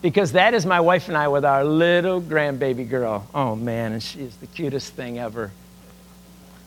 because 0.02 0.32
that 0.32 0.54
is 0.54 0.66
my 0.66 0.80
wife 0.80 1.08
and 1.08 1.18
I 1.18 1.28
with 1.28 1.46
our 1.46 1.64
little 1.64 2.22
grandbaby 2.22 2.90
girl. 2.90 3.28
Oh 3.34 3.56
man, 3.56 3.94
and 3.94 4.02
she's 4.02 4.36
the 4.38 4.48
cutest 4.48 4.94
thing 4.94 5.20
ever. 5.20 5.52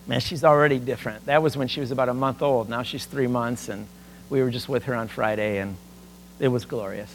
Man, 0.07 0.21
she's 0.21 0.45
already 0.45 0.79
different. 0.79 1.25
That 1.27 1.43
was 1.43 1.57
when 1.57 1.69
she 1.69 1.81
was 1.81 1.91
about 1.91 2.11
a 2.11 2.15
month 2.15 2.43
old. 2.43 2.69
Now 2.69 2.83
she's 2.83 3.07
three 3.07 3.27
months, 3.27 3.69
and 3.69 3.87
we 4.29 4.43
were 4.43 4.51
just 4.51 4.69
with 4.69 4.85
her 4.85 4.95
on 4.95 5.09
Friday, 5.09 5.59
and 5.59 5.77
it 6.39 6.49
was 6.49 6.67
glorious. 6.67 7.13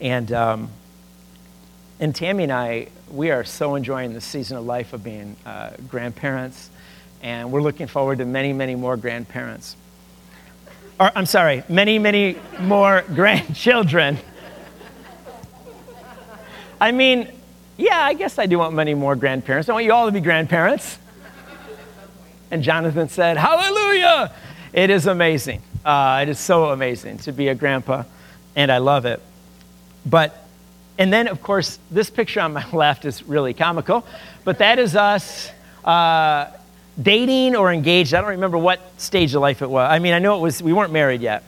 And 0.00 0.30
um, 0.32 0.70
and 1.98 2.14
Tammy 2.14 2.44
and 2.44 2.52
I, 2.52 2.88
we 3.10 3.30
are 3.30 3.44
so 3.44 3.74
enjoying 3.74 4.12
the 4.14 4.20
season 4.20 4.56
of 4.56 4.64
life 4.64 4.92
of 4.92 5.02
being 5.02 5.36
uh, 5.44 5.70
grandparents, 5.88 6.70
and 7.22 7.50
we're 7.50 7.62
looking 7.62 7.86
forward 7.86 8.18
to 8.18 8.24
many, 8.24 8.52
many 8.52 8.74
more 8.74 8.96
grandparents. 8.96 9.76
Or, 10.98 11.10
I'm 11.14 11.26
sorry, 11.26 11.64
many, 11.68 11.98
many 11.98 12.36
more 12.60 13.04
grandchildren. 13.14 14.18
I 16.80 16.92
mean, 16.92 17.28
yeah, 17.76 18.00
I 18.00 18.14
guess 18.14 18.38
I 18.38 18.46
do 18.46 18.58
want 18.58 18.74
many 18.74 18.94
more 18.94 19.16
grandparents. 19.16 19.68
I 19.68 19.72
want 19.72 19.84
you 19.84 19.92
all 19.92 20.06
to 20.06 20.12
be 20.12 20.20
grandparents. 20.20 20.98
And 22.50 22.62
Jonathan 22.62 23.08
said, 23.08 23.36
Hallelujah! 23.36 24.32
It 24.72 24.90
is 24.90 25.06
amazing. 25.06 25.62
Uh, 25.84 26.20
it 26.22 26.28
is 26.28 26.38
so 26.38 26.70
amazing 26.70 27.18
to 27.18 27.32
be 27.32 27.48
a 27.48 27.54
grandpa, 27.54 28.04
and 28.54 28.70
I 28.70 28.78
love 28.78 29.04
it. 29.06 29.20
But, 30.04 30.46
and 31.00 31.10
then, 31.10 31.28
of 31.28 31.42
course, 31.42 31.78
this 31.90 32.10
picture 32.10 32.40
on 32.40 32.52
my 32.52 32.70
left 32.72 33.06
is 33.06 33.22
really 33.22 33.54
comical, 33.54 34.06
but 34.44 34.58
that 34.58 34.78
is 34.78 34.94
us 34.94 35.50
uh, 35.82 36.50
dating 37.00 37.56
or 37.56 37.72
engaged. 37.72 38.12
I 38.12 38.20
don't 38.20 38.30
remember 38.30 38.58
what 38.58 38.80
stage 39.00 39.34
of 39.34 39.40
life 39.40 39.62
it 39.62 39.70
was. 39.70 39.90
I 39.90 39.98
mean, 39.98 40.12
I 40.12 40.18
know 40.18 40.36
it 40.36 40.42
was, 40.42 40.62
we 40.62 40.74
weren't 40.74 40.92
married 40.92 41.22
yet. 41.22 41.42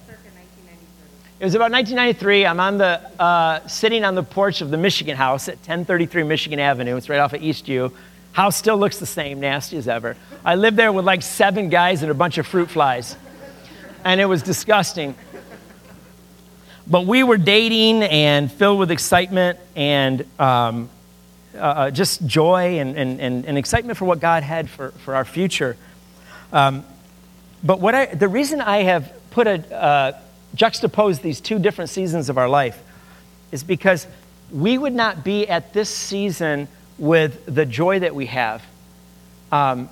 It 1.39 1.45
was 1.45 1.55
about 1.55 1.71
1993. 1.71 2.47
I'm 2.47 2.61
on 2.61 2.79
the, 2.79 3.01
uh, 3.21 3.67
sitting 3.67 4.05
on 4.05 4.15
the 4.15 4.23
porch 4.23 4.63
of 4.63 4.71
the 4.71 4.79
Michigan 4.79 5.19
House 5.19 5.49
at 5.49 5.57
1033 5.57 6.23
Michigan 6.23 6.59
Avenue. 6.59 6.97
It's 6.97 7.11
right 7.11 7.19
off 7.19 7.35
of 7.35 7.43
East 7.43 7.69
U. 7.69 7.93
House 8.33 8.57
still 8.57 8.79
looks 8.79 8.99
the 8.99 9.07
same, 9.07 9.39
nasty 9.39 9.77
as 9.77 9.87
ever. 9.87 10.17
I 10.47 10.55
lived 10.55 10.79
there 10.79 10.93
with 10.93 11.05
like 11.05 11.21
seven 11.21 11.69
guys 11.69 12.01
and 12.01 12.11
a 12.11 12.15
bunch 12.15 12.39
of 12.39 12.47
fruit 12.47 12.71
flies. 12.71 13.17
And 14.03 14.19
it 14.19 14.25
was 14.25 14.43
disgusting. 14.43 15.15
But 16.87 17.07
we 17.07 17.23
were 17.23 17.37
dating 17.37 18.03
and 18.03 18.51
filled 18.51 18.79
with 18.79 18.91
excitement 18.91 19.59
and 19.77 20.25
um, 20.41 20.91
uh, 21.57 21.91
just 21.91 22.27
joy 22.27 22.79
and, 22.79 22.97
and, 22.97 23.21
and, 23.21 23.45
and, 23.45 23.59
excitement 23.59 23.99
for 23.99 24.05
what 24.05 24.21
God 24.21 24.43
had 24.43 24.69
for, 24.69 24.91
for 24.91 25.15
our 25.15 25.25
future. 25.25 25.77
Um, 26.53 26.85
but 27.63 27.81
what 27.81 27.95
I, 27.95 28.07
the 28.07 28.29
reason 28.29 28.61
I 28.61 28.79
have 28.79 29.13
put 29.31 29.47
a, 29.47 29.75
uh, 29.75 30.21
juxtapose 30.57 31.23
these 31.23 31.41
two 31.41 31.59
different 31.59 31.91
seasons 31.91 32.29
of 32.29 32.39
our 32.39 32.49
life 32.49 32.83
is 33.53 33.63
because 33.63 34.07
we 34.51 34.77
would 34.77 34.93
not 34.93 35.25
be 35.25 35.49
at 35.49 35.73
this 35.73 35.89
season 35.89 36.69
with 36.99 37.45
the 37.47 37.65
joy 37.65 37.99
that 38.01 38.15
we 38.15 38.27
have 38.27 38.63
um, 39.51 39.89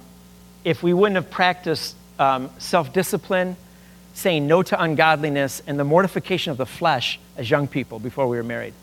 if 0.64 0.82
we 0.82 0.92
wouldn't 0.92 1.16
have 1.16 1.30
practiced 1.30 1.94
um, 2.18 2.50
self 2.58 2.92
discipline, 2.92 3.56
saying 4.14 4.46
no 4.46 4.62
to 4.62 4.82
ungodliness, 4.82 5.62
and 5.66 5.78
the 5.78 5.84
mortification 5.84 6.50
of 6.50 6.56
the 6.56 6.66
flesh 6.66 7.18
as 7.36 7.50
young 7.50 7.68
people 7.68 7.98
before 7.98 8.28
we 8.28 8.36
were 8.36 8.42
married. 8.42 8.74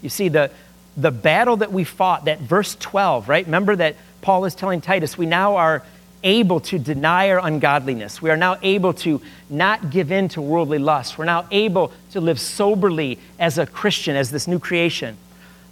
You 0.00 0.08
see, 0.08 0.28
the, 0.28 0.50
the 0.96 1.10
battle 1.10 1.58
that 1.58 1.72
we 1.72 1.84
fought, 1.84 2.26
that 2.26 2.40
verse 2.40 2.74
12, 2.76 3.28
right? 3.28 3.44
Remember 3.44 3.74
that 3.76 3.96
Paul 4.20 4.44
is 4.44 4.54
telling 4.54 4.80
Titus, 4.80 5.18
we 5.18 5.26
now 5.26 5.56
are 5.56 5.82
able 6.22 6.58
to 6.58 6.78
deny 6.78 7.30
our 7.30 7.44
ungodliness. 7.44 8.22
We 8.22 8.30
are 8.30 8.36
now 8.36 8.56
able 8.62 8.94
to 8.94 9.20
not 9.50 9.90
give 9.90 10.10
in 10.10 10.28
to 10.30 10.40
worldly 10.40 10.78
lust. 10.78 11.18
We're 11.18 11.26
now 11.26 11.46
able 11.50 11.92
to 12.12 12.20
live 12.20 12.40
soberly 12.40 13.18
as 13.38 13.58
a 13.58 13.66
Christian, 13.66 14.16
as 14.16 14.30
this 14.30 14.48
new 14.48 14.58
creation. 14.58 15.18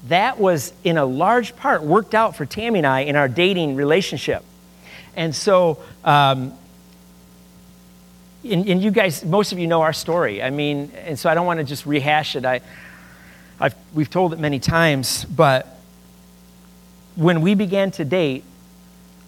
That 0.09 0.39
was, 0.39 0.75
in 0.85 0.99
a 0.99 1.07
large 1.07 1.57
part, 1.57 1.83
worked 1.83 2.15
out 2.15 2.37
for 2.37 2.45
Tammy 2.45 2.81
and 2.81 2.87
I 2.87 3.01
in 3.01 3.17
our 3.17 3.29
dating 3.29 3.77
relationship. 3.77 4.45
And 5.17 5.35
so, 5.35 5.79
um, 6.05 6.53
and, 8.45 8.69
and, 8.69 8.83
you 8.83 8.91
guys, 8.91 9.25
most 9.25 9.53
of 9.53 9.59
you 9.59 9.67
know 9.67 9.83
our 9.83 9.93
story. 9.93 10.43
I 10.43 10.51
mean, 10.51 10.91
and 11.05 11.19
so 11.19 11.31
I 11.31 11.35
don't 11.35 11.47
want 11.47 11.59
to 11.59 11.65
just 11.65 11.87
rehash 11.87 12.35
it. 12.35 12.45
I, 12.45 12.61
I've, 13.61 13.75
we've 13.95 14.11
told 14.11 14.33
it 14.33 14.39
many 14.39 14.59
times, 14.59 15.25
but 15.25 15.79
when 17.15 17.41
we 17.41 17.55
began 17.55 17.91
to 17.93 18.05
date, 18.05 18.45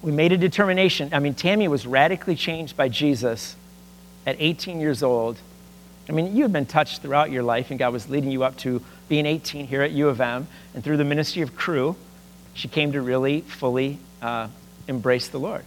we 0.03 0.11
made 0.11 0.33
a 0.33 0.37
determination. 0.37 1.11
I 1.13 1.19
mean, 1.19 1.35
Tammy 1.35 1.69
was 1.69 1.87
radically 1.87 2.35
changed 2.35 2.77
by 2.77 2.89
Jesus 2.89 3.57
at 4.27 4.37
18 4.39 4.81
years 4.81 5.03
old. 5.03 5.39
I 6.09 6.13
mean, 6.13 6.37
you 6.37 6.43
had 6.43 6.53
been 6.53 6.67
touched 6.67 7.01
throughout 7.01 7.31
your 7.31 7.43
life, 7.43 7.71
and 7.71 7.79
God 7.79 7.93
was 7.93 8.11
leading 8.11 8.31
you 8.31 8.43
up 8.43 8.57
to 8.59 8.83
being 9.09 9.27
18 9.27 9.67
here 9.67 9.83
at 9.83 9.93
U 9.93 10.09
of 10.09 10.21
M. 10.21 10.47
And 10.75 10.83
through 10.83 10.97
the 10.97 11.05
ministry 11.05 11.43
of 11.43 11.57
Cru, 11.57 11.97
she 12.53 12.69
came 12.69 12.93
to 12.93 13.01
really 13.01 13.43
fully 13.43 13.99
uh, 14.21 14.49
embrace 14.89 15.29
the 15.29 15.39
Lord. 15.39 15.65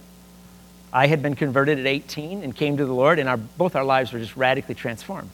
I 0.92 1.06
had 1.06 1.22
been 1.22 1.34
converted 1.34 1.78
at 1.78 1.86
18 1.86 2.42
and 2.42 2.54
came 2.54 2.76
to 2.76 2.86
the 2.86 2.92
Lord, 2.92 3.18
and 3.18 3.28
our, 3.28 3.36
both 3.36 3.76
our 3.76 3.84
lives 3.84 4.12
were 4.12 4.18
just 4.18 4.36
radically 4.36 4.74
transformed. 4.74 5.30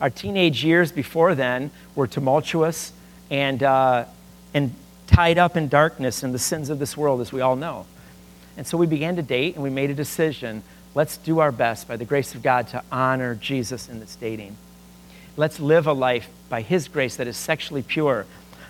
Our 0.00 0.10
teenage 0.10 0.64
years 0.64 0.90
before 0.92 1.34
then 1.34 1.70
were 1.94 2.06
tumultuous 2.06 2.92
and, 3.30 3.62
uh, 3.62 4.06
and 4.52 4.74
tied 5.06 5.38
up 5.38 5.56
in 5.56 5.68
darkness 5.68 6.22
and 6.22 6.34
the 6.34 6.38
sins 6.38 6.70
of 6.70 6.78
this 6.78 6.96
world, 6.96 7.20
as 7.20 7.32
we 7.32 7.40
all 7.40 7.56
know. 7.56 7.86
And 8.56 8.66
so 8.66 8.78
we 8.78 8.86
began 8.86 9.16
to 9.16 9.22
date, 9.22 9.54
and 9.54 9.62
we 9.62 9.70
made 9.70 9.90
a 9.90 9.94
decision 9.94 10.62
let's 10.94 11.16
do 11.16 11.40
our 11.40 11.50
best 11.50 11.88
by 11.88 11.96
the 11.96 12.04
grace 12.04 12.34
of 12.34 12.42
God 12.42 12.68
to 12.68 12.82
honor 12.90 13.34
Jesus 13.34 13.88
in 13.88 14.00
this 14.00 14.14
dating. 14.16 14.56
Let's 15.36 15.58
live 15.58 15.86
a 15.86 15.92
life 15.92 16.28
by 16.48 16.62
His 16.62 16.86
grace 16.86 17.16
that 17.16 17.26
is 17.26 17.36
sexually 17.36 17.82
pure. 17.82 18.26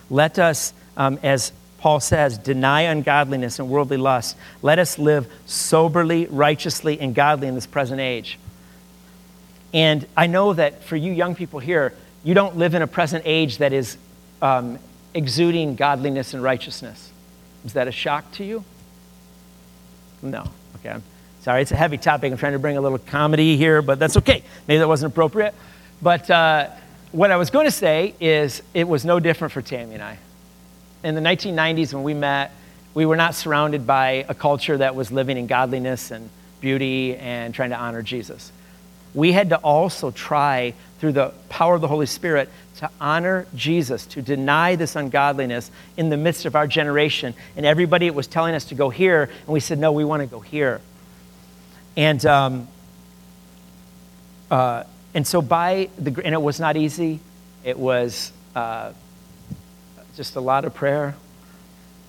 Let 0.08 0.38
us, 0.38 0.72
um, 0.96 1.18
as 1.22 1.52
Paul 1.84 2.00
says, 2.00 2.38
deny 2.38 2.80
ungodliness 2.80 3.58
and 3.58 3.68
worldly 3.68 3.98
lust. 3.98 4.38
Let 4.62 4.78
us 4.78 4.98
live 4.98 5.30
soberly, 5.44 6.24
righteously, 6.24 6.98
and 6.98 7.14
godly 7.14 7.46
in 7.46 7.54
this 7.54 7.66
present 7.66 8.00
age. 8.00 8.38
And 9.74 10.06
I 10.16 10.26
know 10.26 10.54
that 10.54 10.82
for 10.84 10.96
you 10.96 11.12
young 11.12 11.34
people 11.34 11.60
here, 11.60 11.92
you 12.22 12.32
don't 12.32 12.56
live 12.56 12.72
in 12.72 12.80
a 12.80 12.86
present 12.86 13.24
age 13.26 13.58
that 13.58 13.74
is 13.74 13.98
um, 14.40 14.78
exuding 15.12 15.76
godliness 15.76 16.32
and 16.32 16.42
righteousness. 16.42 17.10
Is 17.66 17.74
that 17.74 17.86
a 17.86 17.92
shock 17.92 18.32
to 18.32 18.44
you? 18.44 18.64
No. 20.22 20.48
Okay. 20.76 20.88
I'm 20.88 21.02
sorry, 21.42 21.60
it's 21.60 21.72
a 21.72 21.76
heavy 21.76 21.98
topic. 21.98 22.32
I'm 22.32 22.38
trying 22.38 22.54
to 22.54 22.58
bring 22.58 22.78
a 22.78 22.80
little 22.80 22.96
comedy 22.96 23.58
here, 23.58 23.82
but 23.82 23.98
that's 23.98 24.16
okay. 24.16 24.42
Maybe 24.66 24.78
that 24.78 24.88
wasn't 24.88 25.12
appropriate. 25.12 25.54
But 26.00 26.30
uh, 26.30 26.70
what 27.12 27.30
I 27.30 27.36
was 27.36 27.50
going 27.50 27.66
to 27.66 27.70
say 27.70 28.14
is 28.20 28.62
it 28.72 28.88
was 28.88 29.04
no 29.04 29.20
different 29.20 29.52
for 29.52 29.60
Tammy 29.60 29.92
and 29.92 30.02
I 30.02 30.16
in 31.04 31.14
the 31.14 31.20
1990s 31.20 31.92
when 31.92 32.02
we 32.02 32.14
met, 32.14 32.50
we 32.94 33.04
were 33.04 33.16
not 33.16 33.34
surrounded 33.34 33.86
by 33.86 34.24
a 34.28 34.34
culture 34.34 34.78
that 34.78 34.94
was 34.94 35.12
living 35.12 35.36
in 35.36 35.46
godliness 35.46 36.10
and 36.10 36.30
beauty 36.60 37.14
and 37.16 37.54
trying 37.54 37.70
to 37.70 37.76
honor 37.76 38.02
Jesus. 38.02 38.50
We 39.12 39.32
had 39.32 39.50
to 39.50 39.56
also 39.58 40.10
try, 40.10 40.74
through 40.98 41.12
the 41.12 41.32
power 41.50 41.74
of 41.74 41.82
the 41.82 41.88
Holy 41.88 42.06
Spirit, 42.06 42.48
to 42.78 42.90
honor 43.00 43.46
Jesus, 43.54 44.06
to 44.06 44.22
deny 44.22 44.76
this 44.76 44.96
ungodliness 44.96 45.70
in 45.96 46.08
the 46.08 46.16
midst 46.16 46.46
of 46.46 46.56
our 46.56 46.66
generation. 46.66 47.34
And 47.56 47.66
everybody 47.66 48.10
was 48.10 48.26
telling 48.26 48.54
us 48.54 48.64
to 48.66 48.74
go 48.74 48.88
here, 48.90 49.24
and 49.24 49.48
we 49.48 49.60
said, 49.60 49.78
no, 49.78 49.92
we 49.92 50.04
want 50.04 50.22
to 50.22 50.26
go 50.26 50.40
here. 50.40 50.80
And, 51.96 52.24
um, 52.26 52.68
uh, 54.50 54.84
and 55.12 55.26
so 55.26 55.42
by 55.42 55.90
the, 55.96 56.10
and 56.24 56.34
it 56.34 56.42
was 56.42 56.58
not 56.58 56.76
easy. 56.76 57.20
It 57.62 57.78
was, 57.78 58.32
uh, 58.56 58.92
just 60.16 60.36
a 60.36 60.40
lot 60.40 60.64
of 60.64 60.74
prayer 60.74 61.16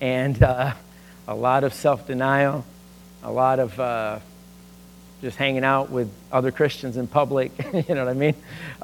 and 0.00 0.40
uh, 0.42 0.72
a 1.26 1.34
lot 1.34 1.64
of 1.64 1.74
self 1.74 2.06
denial, 2.06 2.64
a 3.22 3.32
lot 3.32 3.58
of 3.58 3.78
uh, 3.80 4.20
just 5.20 5.36
hanging 5.36 5.64
out 5.64 5.90
with 5.90 6.12
other 6.30 6.52
Christians 6.52 6.96
in 6.96 7.06
public. 7.06 7.52
you 7.72 7.94
know 7.94 8.04
what 8.04 8.08
I 8.08 8.14
mean? 8.14 8.34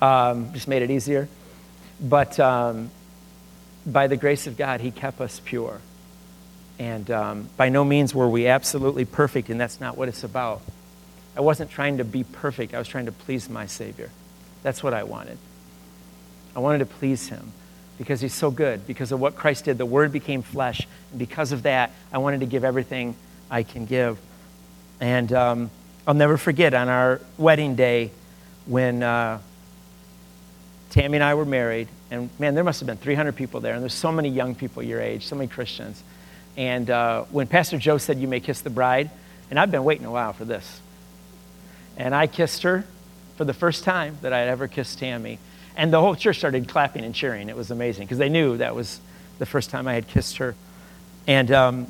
Um, 0.00 0.52
just 0.52 0.66
made 0.66 0.82
it 0.82 0.90
easier. 0.90 1.28
But 2.00 2.40
um, 2.40 2.90
by 3.86 4.08
the 4.08 4.16
grace 4.16 4.46
of 4.46 4.56
God, 4.56 4.80
He 4.80 4.90
kept 4.90 5.20
us 5.20 5.40
pure. 5.44 5.80
And 6.78 7.08
um, 7.10 7.48
by 7.56 7.68
no 7.68 7.84
means 7.84 8.14
were 8.14 8.28
we 8.28 8.48
absolutely 8.48 9.04
perfect, 9.04 9.50
and 9.50 9.60
that's 9.60 9.80
not 9.80 9.96
what 9.96 10.08
it's 10.08 10.24
about. 10.24 10.62
I 11.36 11.40
wasn't 11.40 11.70
trying 11.70 11.98
to 11.98 12.04
be 12.04 12.24
perfect, 12.24 12.74
I 12.74 12.78
was 12.78 12.88
trying 12.88 13.06
to 13.06 13.12
please 13.12 13.48
my 13.48 13.66
Savior. 13.66 14.10
That's 14.64 14.82
what 14.82 14.94
I 14.94 15.04
wanted. 15.04 15.38
I 16.56 16.58
wanted 16.58 16.78
to 16.78 16.86
please 16.86 17.28
Him 17.28 17.52
because 18.02 18.20
he's 18.20 18.34
so 18.34 18.50
good, 18.50 18.84
because 18.86 19.12
of 19.12 19.20
what 19.20 19.36
Christ 19.36 19.66
did. 19.66 19.78
The 19.78 19.86
Word 19.86 20.10
became 20.10 20.42
flesh. 20.42 20.88
And 21.10 21.18
because 21.20 21.52
of 21.52 21.62
that, 21.62 21.92
I 22.12 22.18
wanted 22.18 22.40
to 22.40 22.46
give 22.46 22.64
everything 22.64 23.14
I 23.48 23.62
can 23.62 23.86
give. 23.86 24.18
And 25.00 25.32
um, 25.32 25.70
I'll 26.04 26.14
never 26.14 26.36
forget 26.36 26.74
on 26.74 26.88
our 26.88 27.20
wedding 27.38 27.76
day 27.76 28.10
when 28.66 29.04
uh, 29.04 29.38
Tammy 30.90 31.18
and 31.18 31.24
I 31.24 31.34
were 31.34 31.44
married. 31.44 31.86
And 32.10 32.28
man, 32.40 32.56
there 32.56 32.64
must 32.64 32.80
have 32.80 32.88
been 32.88 32.96
300 32.96 33.36
people 33.36 33.60
there. 33.60 33.74
And 33.74 33.82
there's 33.82 33.94
so 33.94 34.10
many 34.10 34.28
young 34.28 34.56
people 34.56 34.82
your 34.82 35.00
age, 35.00 35.26
so 35.26 35.36
many 35.36 35.46
Christians. 35.46 36.02
And 36.56 36.90
uh, 36.90 37.22
when 37.30 37.46
Pastor 37.46 37.78
Joe 37.78 37.98
said, 37.98 38.18
You 38.18 38.26
may 38.26 38.40
kiss 38.40 38.62
the 38.62 38.70
bride, 38.70 39.10
and 39.48 39.60
I've 39.60 39.70
been 39.70 39.84
waiting 39.84 40.06
a 40.06 40.10
while 40.10 40.32
for 40.32 40.44
this. 40.44 40.80
And 41.96 42.14
I 42.14 42.26
kissed 42.26 42.64
her 42.64 42.84
for 43.36 43.44
the 43.44 43.54
first 43.54 43.84
time 43.84 44.18
that 44.22 44.32
I 44.32 44.40
had 44.40 44.48
ever 44.48 44.66
kissed 44.66 44.98
Tammy. 44.98 45.38
And 45.76 45.92
the 45.92 46.00
whole 46.00 46.14
church 46.14 46.38
started 46.38 46.68
clapping 46.68 47.04
and 47.04 47.14
cheering. 47.14 47.48
It 47.48 47.56
was 47.56 47.70
amazing 47.70 48.06
because 48.06 48.18
they 48.18 48.28
knew 48.28 48.56
that 48.58 48.74
was 48.74 49.00
the 49.38 49.46
first 49.46 49.70
time 49.70 49.88
I 49.88 49.94
had 49.94 50.08
kissed 50.08 50.36
her. 50.38 50.54
And 51.26 51.50
um, 51.50 51.86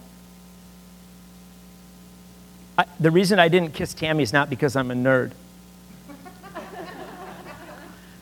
I, 2.79 2.85
the 3.01 3.11
reason 3.11 3.39
I 3.39 3.49
didn't 3.49 3.75
kiss 3.75 3.95
Tammy 3.95 4.23
is 4.23 4.33
not 4.33 4.49
because 4.49 4.77
I'm 4.77 4.91
a 4.91 4.95
nerd. 4.95 5.33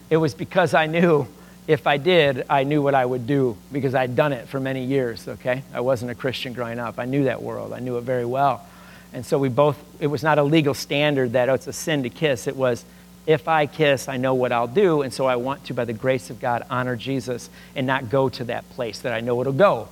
it 0.09 0.17
was 0.17 0.35
because 0.35 0.75
I 0.75 0.87
knew 0.87 1.29
if 1.67 1.87
I 1.87 1.99
did, 1.99 2.47
I 2.51 2.65
knew 2.65 2.83
what 2.83 2.95
I 2.95 3.07
would 3.07 3.27
do 3.27 3.57
because 3.71 3.95
I'd 3.95 4.17
done 4.17 4.33
it 4.33 4.49
for 4.49 4.59
many 4.59 4.85
years, 4.85 5.29
okay? 5.29 5.63
I 5.73 5.81
wasn't 5.81 6.11
a 6.11 6.15
Christian 6.17 6.53
growing 6.53 6.81
up. 6.81 6.99
I 6.99 7.05
knew 7.05 7.25
that 7.25 7.43
world, 7.43 7.73
I 7.73 7.79
knew 7.79 7.97
it 7.99 8.03
very 8.03 8.25
well. 8.25 8.67
And 9.13 9.25
so 9.25 9.39
we 9.39 9.49
both, 9.49 9.77
it 10.01 10.07
was 10.07 10.23
not 10.23 10.39
a 10.39 10.43
legal 10.43 10.75
standard 10.75 11.33
that 11.33 11.49
oh, 11.49 11.55
it's 11.55 11.67
a 11.67 11.73
sin 11.73 12.03
to 12.05 12.11
kiss. 12.11 12.47
It 12.47 12.57
was, 12.57 12.85
if 13.27 13.49
I 13.49 13.67
kiss, 13.67 14.09
I 14.09 14.17
know 14.17 14.35
what 14.35 14.53
I'll 14.53 14.67
do. 14.67 15.03
And 15.03 15.13
so 15.13 15.27
I 15.27 15.37
want 15.37 15.67
to, 15.67 15.75
by 15.75 15.85
the 15.85 15.93
grace 15.93 16.31
of 16.31 16.41
God, 16.41 16.65
honor 16.71 16.97
Jesus 16.97 17.51
and 17.77 17.87
not 17.87 18.11
go 18.11 18.29
to 18.31 18.45
that 18.45 18.69
place 18.71 19.01
that 19.01 19.13
I 19.13 19.21
know 19.21 19.41
it'll 19.41 19.53
go. 19.53 19.89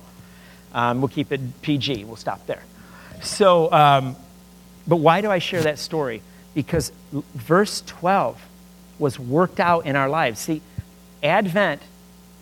Um, 0.73 1.01
we'll 1.01 1.09
keep 1.09 1.31
it 1.31 1.61
PG. 1.61 2.03
We'll 2.05 2.15
stop 2.15 2.45
there. 2.47 2.63
So, 3.21 3.71
um, 3.71 4.15
but 4.87 4.97
why 4.97 5.21
do 5.21 5.29
I 5.29 5.39
share 5.39 5.61
that 5.63 5.79
story? 5.79 6.21
Because 6.53 6.91
verse 7.11 7.81
12 7.85 8.41
was 8.97 9.19
worked 9.19 9.59
out 9.59 9.85
in 9.85 9.95
our 9.95 10.09
lives. 10.09 10.39
See, 10.39 10.61
Advent 11.23 11.81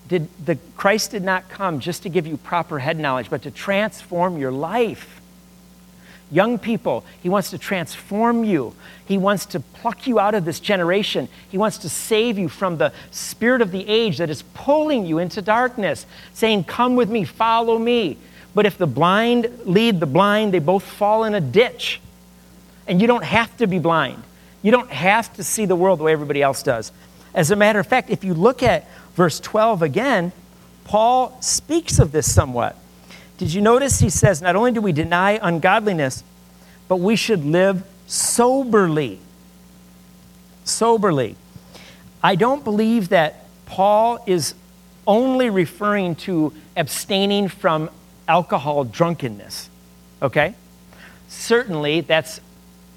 did 0.07 0.27
the 0.43 0.57
Christ 0.75 1.11
did 1.11 1.23
not 1.23 1.49
come 1.49 1.79
just 1.79 2.03
to 2.03 2.09
give 2.09 2.25
you 2.25 2.37
proper 2.37 2.79
head 2.79 2.97
knowledge, 2.97 3.29
but 3.29 3.43
to 3.43 3.51
transform 3.51 4.37
your 4.37 4.51
life. 4.51 5.21
Young 6.29 6.59
people, 6.59 7.05
He 7.21 7.29
wants 7.29 7.51
to 7.51 7.57
transform 7.57 8.43
you. 8.43 8.75
He 9.05 9.17
wants 9.17 9.45
to 9.47 9.59
pluck 9.61 10.07
you 10.07 10.19
out 10.19 10.35
of 10.35 10.43
this 10.43 10.59
generation. 10.59 11.29
He 11.49 11.57
wants 11.57 11.77
to 11.79 11.89
save 11.89 12.37
you 12.37 12.49
from 12.49 12.77
the 12.77 12.91
spirit 13.11 13.61
of 13.61 13.71
the 13.71 13.87
age 13.87 14.17
that 14.17 14.29
is 14.29 14.41
pulling 14.53 15.05
you 15.05 15.19
into 15.19 15.41
darkness, 15.41 16.05
saying, 16.33 16.65
Come 16.65 16.95
with 16.95 17.09
me, 17.09 17.23
follow 17.23 17.79
me. 17.79 18.17
But 18.53 18.65
if 18.65 18.77
the 18.77 18.87
blind 18.87 19.47
lead 19.65 19.99
the 19.99 20.05
blind, 20.05 20.53
they 20.53 20.59
both 20.59 20.83
fall 20.83 21.23
in 21.23 21.35
a 21.35 21.41
ditch. 21.41 22.01
And 22.87 22.99
you 22.99 23.07
don't 23.07 23.23
have 23.23 23.55
to 23.57 23.67
be 23.67 23.79
blind. 23.79 24.23
You 24.61 24.71
don't 24.71 24.91
have 24.91 25.31
to 25.33 25.43
see 25.43 25.65
the 25.65 25.75
world 25.75 25.99
the 25.99 26.03
way 26.03 26.11
everybody 26.11 26.41
else 26.41 26.63
does. 26.63 26.91
As 27.33 27.51
a 27.51 27.55
matter 27.55 27.79
of 27.79 27.87
fact, 27.87 28.09
if 28.09 28.23
you 28.23 28.33
look 28.33 28.63
at 28.63 28.87
verse 29.15 29.39
12 29.39 29.81
again, 29.81 30.31
Paul 30.85 31.37
speaks 31.41 31.99
of 31.99 32.11
this 32.11 32.33
somewhat. 32.33 32.75
Did 33.37 33.53
you 33.53 33.61
notice 33.61 33.99
he 33.99 34.09
says, 34.09 34.41
not 34.41 34.55
only 34.55 34.71
do 34.71 34.81
we 34.81 34.91
deny 34.91 35.39
ungodliness, 35.41 36.23
but 36.87 36.97
we 36.97 37.15
should 37.15 37.45
live 37.45 37.83
soberly. 38.07 39.19
Soberly. 40.65 41.35
I 42.23 42.35
don't 42.35 42.63
believe 42.63 43.09
that 43.09 43.45
Paul 43.65 44.23
is 44.25 44.55
only 45.05 45.49
referring 45.49 46.15
to 46.15 46.53
abstaining 46.75 47.47
from 47.47 47.89
alcohol 48.27 48.83
drunkenness. 48.83 49.69
Okay? 50.21 50.55
Certainly, 51.27 52.01
that's 52.01 52.41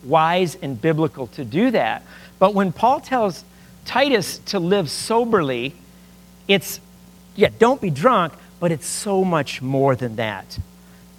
wise 0.05 0.57
and 0.57 0.81
biblical 0.81 1.27
to 1.29 1.45
do 1.45 1.71
that. 1.73 2.03
But 2.39 2.55
when 2.55 2.73
Paul 2.73 3.01
tells 3.01 3.45
Titus 3.85 4.39
to 4.47 4.59
live 4.59 4.91
soberly, 4.91 5.75
it's, 6.49 6.81
yeah, 7.37 7.51
don't 7.59 7.81
be 7.81 7.91
drunk, 7.91 8.33
but 8.61 8.71
it's 8.71 8.87
so 8.87 9.25
much 9.25 9.61
more 9.61 9.97
than 9.97 10.17
that. 10.17 10.59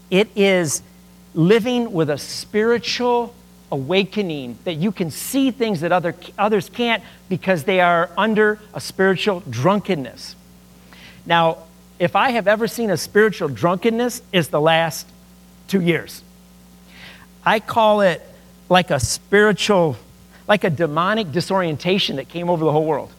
It 0.10 0.30
is 0.36 0.84
living 1.34 1.92
with 1.92 2.10
a 2.10 2.18
spiritual 2.18 3.34
awakening 3.72 4.58
that 4.66 4.74
you 4.74 4.92
can 4.92 5.10
see 5.10 5.50
things 5.50 5.82
that 5.82 5.92
other, 5.92 6.16
others 6.38 6.70
can't 6.70 7.04
because 7.30 7.64
they 7.64 7.80
are 7.80 8.10
under 8.18 8.60
a 8.74 8.82
spiritual 8.82 9.42
drunkenness. 9.50 10.36
Now, 11.26 11.60
if 11.98 12.16
I 12.16 12.32
have 12.32 12.48
ever 12.48 12.68
seen 12.68 12.90
a 12.90 12.98
spiritual 12.98 13.48
drunkenness, 13.48 14.22
is 14.34 14.50
the 14.50 14.60
last 14.60 15.08
two 15.68 15.82
years. 15.82 16.22
I 17.46 17.60
call 17.60 18.02
it 18.02 18.22
like 18.70 18.92
a 18.92 19.00
spiritual, 19.00 19.98
like 20.48 20.64
a 20.64 20.70
demonic 20.70 21.32
disorientation 21.32 22.18
that 22.18 22.28
came 22.28 22.50
over 22.50 22.66
the 22.66 22.72
whole 22.72 22.86
world. 22.86 23.12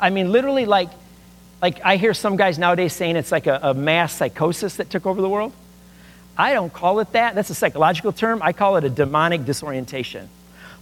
I 0.00 0.10
mean, 0.10 0.32
literally, 0.32 0.64
like 0.64 0.90
like 1.60 1.80
I 1.84 1.96
hear 1.96 2.14
some 2.14 2.36
guys 2.36 2.58
nowadays 2.58 2.92
saying 2.92 3.16
it's 3.16 3.32
like 3.32 3.46
a, 3.46 3.58
a 3.62 3.74
mass 3.74 4.14
psychosis 4.14 4.76
that 4.76 4.90
took 4.90 5.06
over 5.06 5.20
the 5.20 5.28
world. 5.28 5.52
I 6.36 6.52
don't 6.52 6.72
call 6.72 7.00
it 7.00 7.12
that. 7.12 7.34
That's 7.34 7.50
a 7.50 7.54
psychological 7.54 8.12
term. 8.12 8.40
I 8.42 8.52
call 8.52 8.76
it 8.76 8.84
a 8.84 8.90
demonic 8.90 9.44
disorientation, 9.44 10.28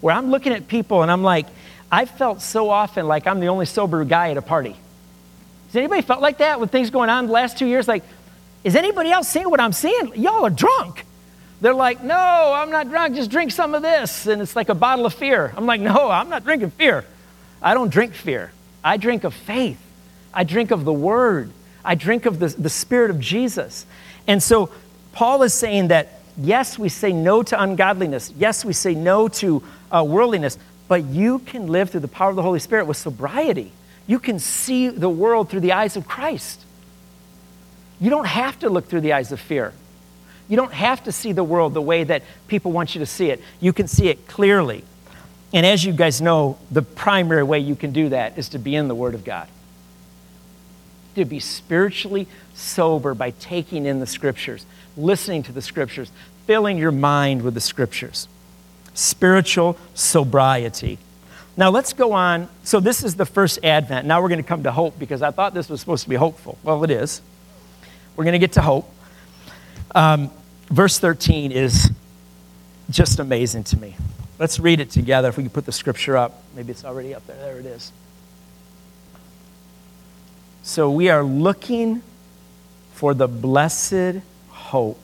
where 0.00 0.14
I'm 0.14 0.30
looking 0.30 0.52
at 0.52 0.68
people 0.68 1.02
and 1.02 1.10
I'm 1.10 1.22
like, 1.22 1.46
I 1.90 2.04
felt 2.04 2.42
so 2.42 2.68
often 2.68 3.06
like 3.06 3.26
I'm 3.26 3.40
the 3.40 3.46
only 3.46 3.66
sober 3.66 4.04
guy 4.04 4.30
at 4.30 4.36
a 4.36 4.42
party. 4.42 4.76
Has 5.68 5.76
anybody 5.76 6.02
felt 6.02 6.20
like 6.20 6.38
that 6.38 6.60
with 6.60 6.70
things 6.70 6.90
going 6.90 7.10
on 7.10 7.26
the 7.26 7.32
last 7.32 7.58
two 7.58 7.66
years? 7.66 7.88
Like, 7.88 8.04
is 8.64 8.76
anybody 8.76 9.10
else 9.10 9.28
seeing 9.28 9.48
what 9.48 9.60
I'm 9.60 9.72
seeing? 9.72 10.12
Y'all 10.14 10.44
are 10.44 10.50
drunk. 10.50 11.04
They're 11.60 11.74
like, 11.74 12.02
no, 12.02 12.52
I'm 12.54 12.70
not 12.70 12.90
drunk, 12.90 13.14
just 13.14 13.30
drink 13.30 13.50
some 13.50 13.74
of 13.74 13.82
this. 13.82 14.26
And 14.26 14.42
it's 14.42 14.54
like 14.54 14.68
a 14.68 14.74
bottle 14.74 15.06
of 15.06 15.14
fear. 15.14 15.54
I'm 15.56 15.64
like, 15.64 15.80
no, 15.80 16.10
I'm 16.10 16.28
not 16.28 16.44
drinking 16.44 16.70
fear. 16.72 17.04
I 17.62 17.72
don't 17.72 17.88
drink 17.90 18.12
fear. 18.12 18.52
I 18.84 18.98
drink 18.98 19.24
of 19.24 19.32
faith. 19.32 19.80
I 20.36 20.44
drink 20.44 20.70
of 20.70 20.84
the 20.84 20.92
word. 20.92 21.50
I 21.82 21.94
drink 21.94 22.26
of 22.26 22.38
the, 22.38 22.48
the 22.48 22.68
spirit 22.68 23.10
of 23.10 23.18
Jesus. 23.18 23.86
And 24.26 24.42
so 24.42 24.70
Paul 25.12 25.42
is 25.42 25.54
saying 25.54 25.88
that, 25.88 26.20
yes, 26.36 26.78
we 26.78 26.90
say 26.90 27.10
no 27.10 27.42
to 27.42 27.60
ungodliness. 27.60 28.34
Yes, 28.36 28.62
we 28.62 28.74
say 28.74 28.94
no 28.94 29.28
to 29.28 29.62
uh, 29.90 30.04
worldliness. 30.06 30.58
But 30.88 31.04
you 31.04 31.38
can 31.38 31.68
live 31.68 31.88
through 31.90 32.00
the 32.00 32.08
power 32.08 32.28
of 32.28 32.36
the 32.36 32.42
Holy 32.42 32.58
Spirit 32.58 32.86
with 32.86 32.98
sobriety. 32.98 33.72
You 34.06 34.18
can 34.18 34.38
see 34.38 34.88
the 34.88 35.08
world 35.08 35.48
through 35.48 35.60
the 35.60 35.72
eyes 35.72 35.96
of 35.96 36.06
Christ. 36.06 36.62
You 37.98 38.10
don't 38.10 38.26
have 38.26 38.58
to 38.58 38.68
look 38.68 38.88
through 38.88 39.00
the 39.00 39.14
eyes 39.14 39.32
of 39.32 39.40
fear. 39.40 39.72
You 40.48 40.56
don't 40.56 40.72
have 40.72 41.02
to 41.04 41.12
see 41.12 41.32
the 41.32 41.42
world 41.42 41.72
the 41.72 41.82
way 41.82 42.04
that 42.04 42.22
people 42.46 42.72
want 42.72 42.94
you 42.94 42.98
to 42.98 43.06
see 43.06 43.30
it. 43.30 43.40
You 43.58 43.72
can 43.72 43.88
see 43.88 44.08
it 44.08 44.28
clearly. 44.28 44.84
And 45.54 45.64
as 45.64 45.82
you 45.82 45.94
guys 45.94 46.20
know, 46.20 46.58
the 46.70 46.82
primary 46.82 47.42
way 47.42 47.58
you 47.58 47.74
can 47.74 47.92
do 47.92 48.10
that 48.10 48.36
is 48.36 48.50
to 48.50 48.58
be 48.58 48.76
in 48.76 48.86
the 48.88 48.94
Word 48.94 49.14
of 49.14 49.24
God. 49.24 49.48
To 51.16 51.24
be 51.24 51.40
spiritually 51.40 52.28
sober 52.54 53.14
by 53.14 53.30
taking 53.30 53.86
in 53.86 54.00
the 54.00 54.06
Scriptures, 54.06 54.66
listening 54.96 55.42
to 55.44 55.52
the 55.52 55.62
Scriptures, 55.62 56.10
filling 56.46 56.78
your 56.78 56.92
mind 56.92 57.42
with 57.42 57.54
the 57.54 57.60
Scriptures. 57.60 58.28
Spiritual 58.92 59.78
sobriety. 59.94 60.98
Now 61.56 61.70
let's 61.70 61.94
go 61.94 62.12
on. 62.12 62.48
So, 62.64 62.80
this 62.80 63.02
is 63.02 63.14
the 63.14 63.24
first 63.24 63.64
Advent. 63.64 64.06
Now 64.06 64.20
we're 64.20 64.28
going 64.28 64.42
to 64.42 64.48
come 64.48 64.64
to 64.64 64.72
hope 64.72 64.98
because 64.98 65.22
I 65.22 65.30
thought 65.30 65.54
this 65.54 65.70
was 65.70 65.80
supposed 65.80 66.04
to 66.04 66.10
be 66.10 66.16
hopeful. 66.16 66.58
Well, 66.62 66.84
it 66.84 66.90
is. 66.90 67.22
We're 68.14 68.24
going 68.24 68.34
to 68.34 68.38
get 68.38 68.52
to 68.52 68.62
hope. 68.62 68.88
Um, 69.94 70.30
verse 70.68 70.98
13 70.98 71.50
is 71.50 71.90
just 72.90 73.18
amazing 73.18 73.64
to 73.64 73.78
me. 73.78 73.96
Let's 74.38 74.60
read 74.60 74.80
it 74.80 74.90
together. 74.90 75.28
If 75.28 75.38
we 75.38 75.44
can 75.44 75.50
put 75.50 75.64
the 75.64 75.72
scripture 75.72 76.16
up, 76.16 76.42
maybe 76.54 76.72
it's 76.72 76.84
already 76.84 77.14
up 77.14 77.26
there. 77.26 77.36
There 77.36 77.58
it 77.58 77.66
is. 77.66 77.90
So 80.66 80.90
we 80.90 81.10
are 81.10 81.22
looking 81.22 82.02
for 82.92 83.14
the 83.14 83.28
blessed 83.28 84.20
hope 84.48 85.00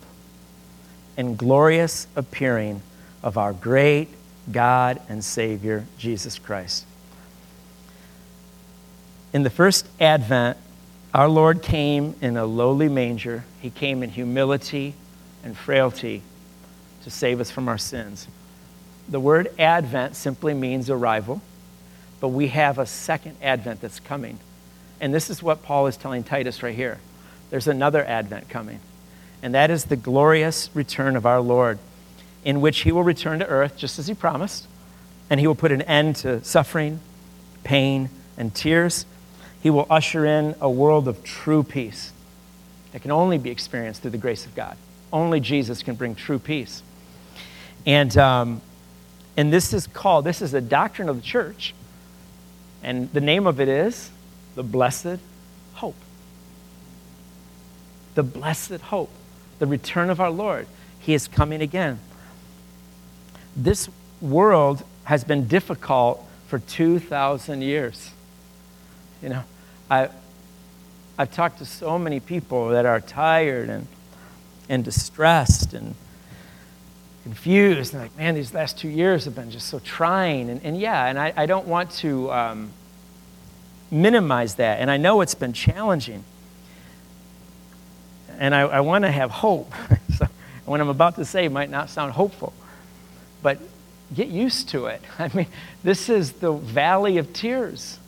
and 1.16 1.38
glorious 1.38 2.08
appearing 2.16 2.82
of 3.22 3.38
our 3.38 3.52
great 3.52 4.08
God 4.50 5.00
and 5.08 5.24
Savior, 5.24 5.86
Jesus 5.98 6.36
Christ. 6.40 6.84
In 9.32 9.44
the 9.44 9.50
first 9.50 9.86
advent, 10.00 10.58
our 11.14 11.28
Lord 11.28 11.62
came 11.62 12.16
in 12.20 12.36
a 12.36 12.44
lowly 12.44 12.88
manger. 12.88 13.44
He 13.60 13.70
came 13.70 14.02
in 14.02 14.10
humility 14.10 14.94
and 15.44 15.56
frailty 15.56 16.22
to 17.04 17.10
save 17.10 17.40
us 17.40 17.52
from 17.52 17.68
our 17.68 17.78
sins. 17.78 18.26
The 19.08 19.20
word 19.20 19.48
advent 19.60 20.16
simply 20.16 20.54
means 20.54 20.90
arrival, 20.90 21.40
but 22.18 22.28
we 22.28 22.48
have 22.48 22.80
a 22.80 22.84
second 22.84 23.36
advent 23.40 23.80
that's 23.80 24.00
coming. 24.00 24.40
And 25.02 25.12
this 25.12 25.28
is 25.28 25.42
what 25.42 25.62
Paul 25.62 25.88
is 25.88 25.98
telling 25.98 26.24
Titus 26.24 26.62
right 26.62 26.74
here. 26.74 26.98
There's 27.50 27.66
another 27.66 28.02
advent 28.02 28.48
coming, 28.48 28.80
and 29.42 29.54
that 29.54 29.70
is 29.70 29.84
the 29.84 29.96
glorious 29.96 30.70
return 30.72 31.16
of 31.16 31.26
our 31.26 31.40
Lord, 31.40 31.78
in 32.44 32.62
which 32.62 32.80
he 32.80 32.92
will 32.92 33.02
return 33.02 33.40
to 33.40 33.46
earth 33.46 33.76
just 33.76 33.98
as 33.98 34.06
he 34.06 34.14
promised, 34.14 34.66
and 35.28 35.38
he 35.38 35.46
will 35.46 35.54
put 35.54 35.72
an 35.72 35.82
end 35.82 36.16
to 36.16 36.42
suffering, 36.44 37.00
pain, 37.64 38.08
and 38.38 38.54
tears. 38.54 39.04
He 39.62 39.68
will 39.68 39.86
usher 39.90 40.24
in 40.24 40.54
a 40.60 40.70
world 40.70 41.06
of 41.06 41.22
true 41.22 41.62
peace 41.62 42.12
that 42.92 43.02
can 43.02 43.10
only 43.10 43.36
be 43.36 43.50
experienced 43.50 44.02
through 44.02 44.12
the 44.12 44.18
grace 44.18 44.46
of 44.46 44.54
God. 44.54 44.76
Only 45.12 45.40
Jesus 45.40 45.82
can 45.82 45.94
bring 45.94 46.14
true 46.14 46.38
peace. 46.38 46.82
And 47.84 48.16
um, 48.16 48.62
and 49.36 49.52
this 49.52 49.72
is 49.72 49.86
called, 49.86 50.24
this 50.24 50.42
is 50.42 50.52
the 50.52 50.60
doctrine 50.60 51.08
of 51.08 51.16
the 51.16 51.22
church. 51.22 51.74
And 52.82 53.12
the 53.12 53.20
name 53.20 53.46
of 53.46 53.60
it 53.60 53.68
is 53.68 54.10
the 54.54 54.62
blessed 54.62 55.18
hope. 55.74 55.96
The 58.14 58.22
blessed 58.22 58.80
hope, 58.80 59.10
the 59.58 59.66
return 59.66 60.10
of 60.10 60.20
our 60.20 60.30
Lord. 60.30 60.66
He 61.00 61.14
is 61.14 61.26
coming 61.28 61.62
again. 61.62 61.98
This 63.56 63.88
world 64.20 64.84
has 65.04 65.24
been 65.24 65.48
difficult 65.48 66.24
for 66.46 66.58
2,000 66.58 67.62
years. 67.62 68.10
You 69.22 69.30
know, 69.30 69.44
I, 69.90 70.08
I've 71.18 71.32
talked 71.32 71.58
to 71.58 71.66
so 71.66 71.98
many 71.98 72.20
people 72.20 72.70
that 72.70 72.86
are 72.86 73.00
tired 73.00 73.68
and, 73.68 73.86
and 74.68 74.84
distressed 74.84 75.74
and 75.74 75.94
confused 77.22 77.94
and 77.94 78.02
like, 78.02 78.16
man, 78.16 78.34
these 78.34 78.52
last 78.52 78.78
two 78.78 78.88
years 78.88 79.24
have 79.24 79.34
been 79.34 79.50
just 79.50 79.68
so 79.68 79.78
trying. 79.78 80.50
And, 80.50 80.60
and 80.64 80.78
yeah, 80.78 81.06
and 81.06 81.18
I, 81.18 81.32
I 81.36 81.46
don't 81.46 81.66
want 81.66 81.90
to 81.92 82.30
um, 82.32 82.70
minimize 83.92 84.56
that. 84.56 84.80
And 84.80 84.90
I 84.90 84.96
know 84.96 85.20
it's 85.20 85.34
been 85.34 85.52
challenging. 85.52 86.24
And 88.38 88.54
I, 88.54 88.62
I 88.62 88.80
want 88.80 89.04
to 89.04 89.10
have 89.10 89.30
hope. 89.30 89.72
so 90.16 90.26
what 90.64 90.80
I'm 90.80 90.88
about 90.88 91.16
to 91.16 91.24
say 91.24 91.48
might 91.48 91.70
not 91.70 91.90
sound 91.90 92.12
hopeful, 92.12 92.52
but 93.42 93.58
get 94.14 94.28
used 94.28 94.70
to 94.70 94.86
it. 94.86 95.02
I 95.18 95.30
mean, 95.34 95.46
this 95.84 96.08
is 96.08 96.32
the 96.32 96.52
valley 96.52 97.18
of 97.18 97.32
tears. 97.32 97.98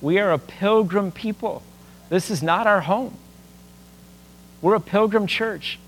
We 0.00 0.18
are 0.18 0.32
a 0.32 0.38
pilgrim 0.38 1.12
people. 1.12 1.62
This 2.08 2.30
is 2.30 2.42
not 2.42 2.66
our 2.66 2.80
home. 2.80 3.16
We're 4.60 4.74
a 4.74 4.80
pilgrim 4.80 5.26
church. 5.26 5.78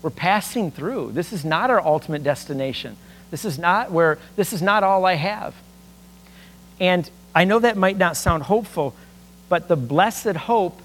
We're 0.00 0.10
passing 0.10 0.70
through. 0.70 1.12
This 1.12 1.32
is 1.32 1.44
not 1.44 1.70
our 1.70 1.80
ultimate 1.80 2.22
destination. 2.22 2.96
This 3.30 3.44
is 3.44 3.58
not 3.58 3.90
where, 3.90 4.18
this 4.36 4.52
is 4.52 4.62
not 4.62 4.82
all 4.82 5.04
I 5.04 5.14
have. 5.14 5.54
And 6.80 7.08
I 7.34 7.44
know 7.44 7.58
that 7.58 7.76
might 7.76 7.96
not 7.96 8.16
sound 8.16 8.44
hopeful, 8.44 8.94
but 9.48 9.68
the 9.68 9.76
blessed 9.76 10.36
hope 10.36 10.80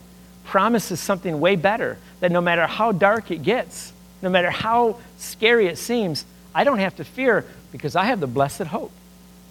promises 0.46 1.00
something 1.00 1.40
way 1.40 1.56
better 1.56 1.98
that 2.20 2.32
no 2.32 2.42
matter 2.42 2.66
how 2.66 2.92
dark 2.92 3.32
it 3.32 3.44
gets, 3.44 3.94
no 4.22 4.30
matter 4.30 4.50
how 4.50 5.00
scary 5.18 5.68
it 5.68 5.78
seems, 5.78 6.26
I 6.56 6.64
don't 6.64 6.80
have 6.80 6.96
to 6.98 7.04
fear 7.04 7.46
because 7.72 7.96
I 7.96 8.06
have 8.06 8.20
the 8.20 8.28
blessed 8.28 8.64
hope. 8.64 8.92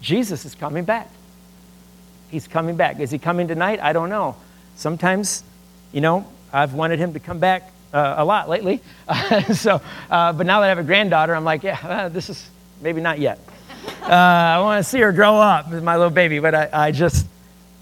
Jesus 0.00 0.44
is 0.44 0.54
coming 0.54 0.84
back. 0.84 1.10
He's 2.30 2.48
coming 2.48 2.76
back. 2.76 2.98
Is 2.98 3.10
he 3.10 3.18
coming 3.18 3.46
tonight? 3.46 3.78
I 3.80 3.92
don't 3.92 4.08
know. 4.08 4.36
Sometimes, 4.74 5.44
you 5.92 6.00
know, 6.00 6.26
I've 6.52 6.74
wanted 6.74 6.98
him 6.98 7.12
to 7.12 7.20
come 7.20 7.38
back 7.38 7.70
uh, 7.92 8.14
a 8.18 8.24
lot 8.24 8.48
lately. 8.48 8.80
So, 9.54 9.80
uh, 10.10 10.32
but 10.32 10.46
now 10.46 10.60
that 10.60 10.66
I 10.66 10.68
have 10.68 10.78
a 10.78 10.82
granddaughter, 10.82 11.34
I'm 11.34 11.44
like, 11.44 11.62
yeah, 11.62 11.78
uh, 11.82 12.08
this 12.08 12.28
is 12.28 12.48
maybe 12.80 13.00
not 13.00 13.18
yet. 13.18 13.38
Uh, 14.02 14.10
I 14.10 14.60
want 14.60 14.84
to 14.84 14.88
see 14.88 15.00
her 15.00 15.12
grow 15.12 15.36
up, 15.36 15.70
my 15.70 15.96
little 15.96 16.10
baby, 16.10 16.38
but 16.38 16.54
I, 16.54 16.68
I 16.72 16.92
just, 16.92 17.26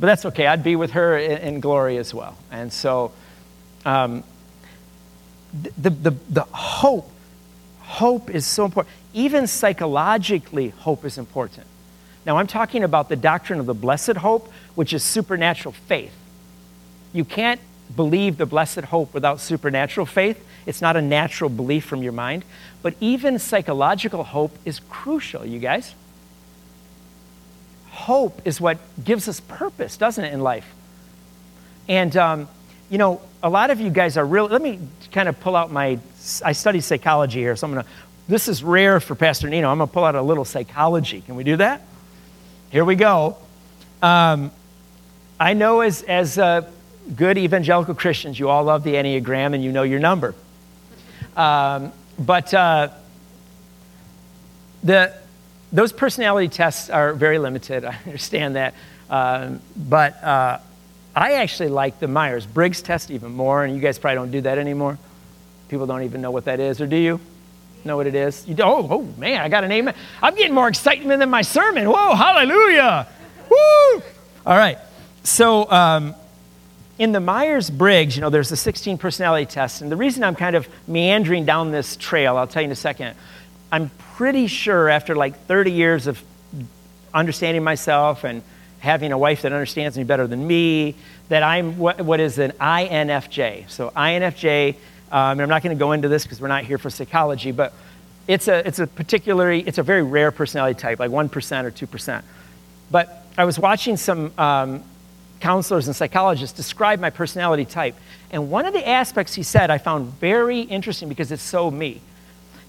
but 0.01 0.07
that's 0.07 0.25
okay. 0.27 0.47
I'd 0.47 0.65
be 0.65 0.77
with 0.77 0.93
her 0.93 1.19
in, 1.19 1.39
in 1.39 1.61
glory 1.61 1.99
as 1.99 2.15
well. 2.15 2.37
And 2.51 2.73
so, 2.73 3.13
um, 3.85 4.25
the, 5.79 5.91
the, 5.91 6.11
the 6.31 6.43
hope, 6.45 7.11
hope 7.81 8.31
is 8.31 8.47
so 8.47 8.65
important. 8.65 8.95
Even 9.13 9.47
psychologically, 9.47 10.71
hope 10.71 11.05
is 11.05 11.19
important. 11.19 11.67
Now, 12.27 12.39
I'm 12.39 12.47
talking 12.47 12.83
about 12.83 13.09
the 13.09 13.17
doctrine 13.17 13.61
of 13.61 13.67
the 13.67 13.75
blessed 13.75 14.17
hope, 14.17 14.51
which 14.75 14.93
is 14.93 15.03
supernatural 15.03 15.73
faith. 15.73 16.15
You 17.13 17.25
can't 17.25 17.61
believe 17.95 18.39
the 18.39 18.47
blessed 18.47 18.81
hope 18.81 19.15
without 19.15 19.41
supernatural 19.41 20.07
faith. 20.07 20.43
It's 20.67 20.81
not 20.81 20.97
a 20.97 21.03
natural 21.03 21.51
belief 21.51 21.85
from 21.85 22.03
your 22.03 22.13
mind. 22.13 22.45
But 22.83 22.95
even 23.01 23.39
psychological 23.39 24.25
hope 24.25 24.57
is 24.65 24.81
crucial, 24.89 25.45
you 25.45 25.59
guys. 25.59 25.95
Hope 27.91 28.43
is 28.45 28.61
what 28.61 28.79
gives 29.03 29.29
us 29.29 29.41
purpose, 29.41 29.97
doesn't 29.97 30.25
it, 30.25 30.33
in 30.33 30.41
life? 30.41 30.67
And, 31.89 32.17
um, 32.17 32.49
you 32.91 32.99
know, 32.99 33.21
a 33.43 33.49
lot 33.49 33.71
of 33.71 33.81
you 33.81 33.91
guys 33.91 34.17
are 34.17 34.27
really, 34.27 34.49
let 34.49 34.63
me 34.63 34.81
kind 35.13 35.29
of 35.29 35.39
pull 35.41 35.55
out 35.55 35.71
my, 35.71 35.99
I 36.45 36.53
study 36.53 36.81
psychology 36.81 37.41
here, 37.41 37.57
so 37.57 37.67
I'm 37.67 37.73
going 37.73 37.85
to, 37.85 37.91
this 38.27 38.49
is 38.49 38.65
rare 38.65 39.01
for 39.01 39.15
Pastor 39.15 39.49
Nino. 39.49 39.71
I'm 39.71 39.79
going 39.79 39.89
to 39.89 39.93
pull 39.93 40.05
out 40.05 40.15
a 40.15 40.23
little 40.23 40.45
psychology. 40.45 41.21
Can 41.21 41.37
we 41.37 41.45
do 41.45 41.57
that? 41.57 41.83
Here 42.71 42.85
we 42.85 42.97
go. 42.97 43.37
Um, 44.03 44.51
I 45.39 45.53
know 45.55 45.81
as, 45.81 46.03
as 46.03 46.39
uh, 46.39 46.71
good 47.15 47.39
evangelical 47.39 47.95
Christians, 47.95 48.39
you 48.39 48.49
all 48.49 48.65
love 48.65 48.83
the 48.83 48.95
Enneagram 48.95 49.55
and 49.55 49.63
you 49.63 49.73
know 49.73 49.83
your 49.83 50.01
number. 50.01 50.35
Um, 51.37 51.93
but 52.19 52.53
uh, 52.55 52.89
the, 54.83 55.15
those 55.73 55.93
personality 55.93 56.49
tests 56.49 56.91
are 56.91 57.13
very 57.13 57.39
limited. 57.39 57.85
I 57.85 57.99
understand 58.07 58.57
that. 58.57 58.75
Um, 59.11 59.61
but 59.77 60.23
uh, 60.23 60.59
I 61.15 61.33
actually 61.35 61.69
like 61.69 61.99
the 61.99 62.09
Myers 62.09 62.47
Briggs 62.47 62.83
test 62.83 63.11
even 63.11 63.33
more, 63.33 63.65
and 63.65 63.75
you 63.75 63.81
guys 63.81 63.99
probably 63.99 64.17
don't 64.17 64.31
do 64.31 64.41
that 64.43 64.59
anymore. 64.59 64.99
People 65.69 65.87
don't 65.87 66.03
even 66.03 66.21
know 66.21 66.31
what 66.31 66.45
that 66.47 66.61
is, 66.61 66.81
or 66.81 66.87
do 66.87 66.97
you? 66.97 67.21
know 67.85 67.97
what 67.97 68.07
it 68.07 68.15
is? 68.15 68.47
You 68.47 68.57
oh, 68.63 68.87
oh, 68.91 69.03
man, 69.19 69.41
I 69.41 69.49
got 69.49 69.65
an 69.65 69.73
amen. 69.73 69.95
I'm 70.23 70.35
getting 70.35 70.55
more 70.55 70.69
excitement 70.69 71.21
than 71.21 71.31
my 71.31 71.43
sermon. 71.43 71.89
Whoa, 71.89 72.15
hallelujah. 72.15 73.07
Woo! 73.51 74.03
All 74.47 74.57
right. 74.57 74.79
So, 75.23 75.71
um, 75.71 76.15
in 76.99 77.13
the 77.13 77.21
Myers 77.21 77.71
Briggs, 77.71 78.17
you 78.17 78.23
know, 78.23 78.31
there's 78.31 78.49
the 78.49 78.57
16 78.57 78.99
personality 78.99 79.47
test. 79.47 79.83
And 79.83 79.91
the 79.91 79.97
reason 79.97 80.23
I'm 80.23 80.37
kind 80.37 80.55
of 80.55 80.69
meandering 80.87 81.45
down 81.45 81.73
this 81.73 81.97
trail, 81.97 82.37
I'll 82.37 82.47
tell 82.47 82.63
you 82.63 82.67
in 82.67 82.73
a 82.73 82.77
second. 82.77 83.17
I'm 83.73 83.91
pretty 84.17 84.47
sure 84.47 84.89
after 84.89 85.17
like 85.17 85.47
30 85.47 85.73
years 85.73 86.07
of 86.07 86.23
understanding 87.13 87.65
myself 87.65 88.25
and 88.25 88.43
having 88.79 89.13
a 89.13 89.19
wife 89.19 89.43
that 89.43 89.53
understands 89.53 89.97
me 89.97 90.05
better 90.05 90.27
than 90.27 90.47
me, 90.47 90.95
that 91.29 91.43
I'm 91.43 91.79
what, 91.79 92.01
what 92.03 92.21
is 92.21 92.39
an 92.39 92.53
INFJ. 92.53 93.69
So, 93.71 93.91
INFJ, 93.91 94.75
um, 95.11 95.41
I'm 95.41 95.49
not 95.49 95.63
going 95.63 95.77
to 95.77 95.79
go 95.79 95.93
into 95.93 96.09
this 96.09 96.23
because 96.23 96.41
we're 96.41 96.49
not 96.49 96.65
here 96.65 96.79
for 96.79 96.91
psychology, 96.91 97.51
but 97.51 97.73
it's 98.29 98.47
a, 98.47 98.67
it's 98.67 98.79
a 98.79 98.87
particularly, 98.87 99.61
it's 99.61 99.79
a 99.79 99.83
very 99.83 100.03
rare 100.03 100.31
personality 100.31 100.79
type, 100.79 100.99
like 100.99 101.11
1% 101.11 101.65
or 101.65 101.71
2%. 101.71 102.23
But 102.91 103.27
I 103.37 103.45
was 103.45 103.59
watching 103.59 103.97
some 103.97 104.33
um, 104.39 104.85
counselors 105.45 105.89
and 105.89 105.95
psychologists 105.95 106.57
describe 106.57 106.99
my 107.01 107.11
personality 107.11 107.67
type. 107.67 107.95
And 108.31 108.51
one 108.51 108.65
of 108.65 108.73
the 108.73 108.89
aspects 108.89 109.35
he 109.35 109.43
said 109.43 109.71
I 109.71 109.77
found 109.77 110.07
very 110.15 110.61
interesting 110.61 111.07
because 111.07 111.31
it's 111.31 111.43
so 111.43 111.71
me. 111.71 112.01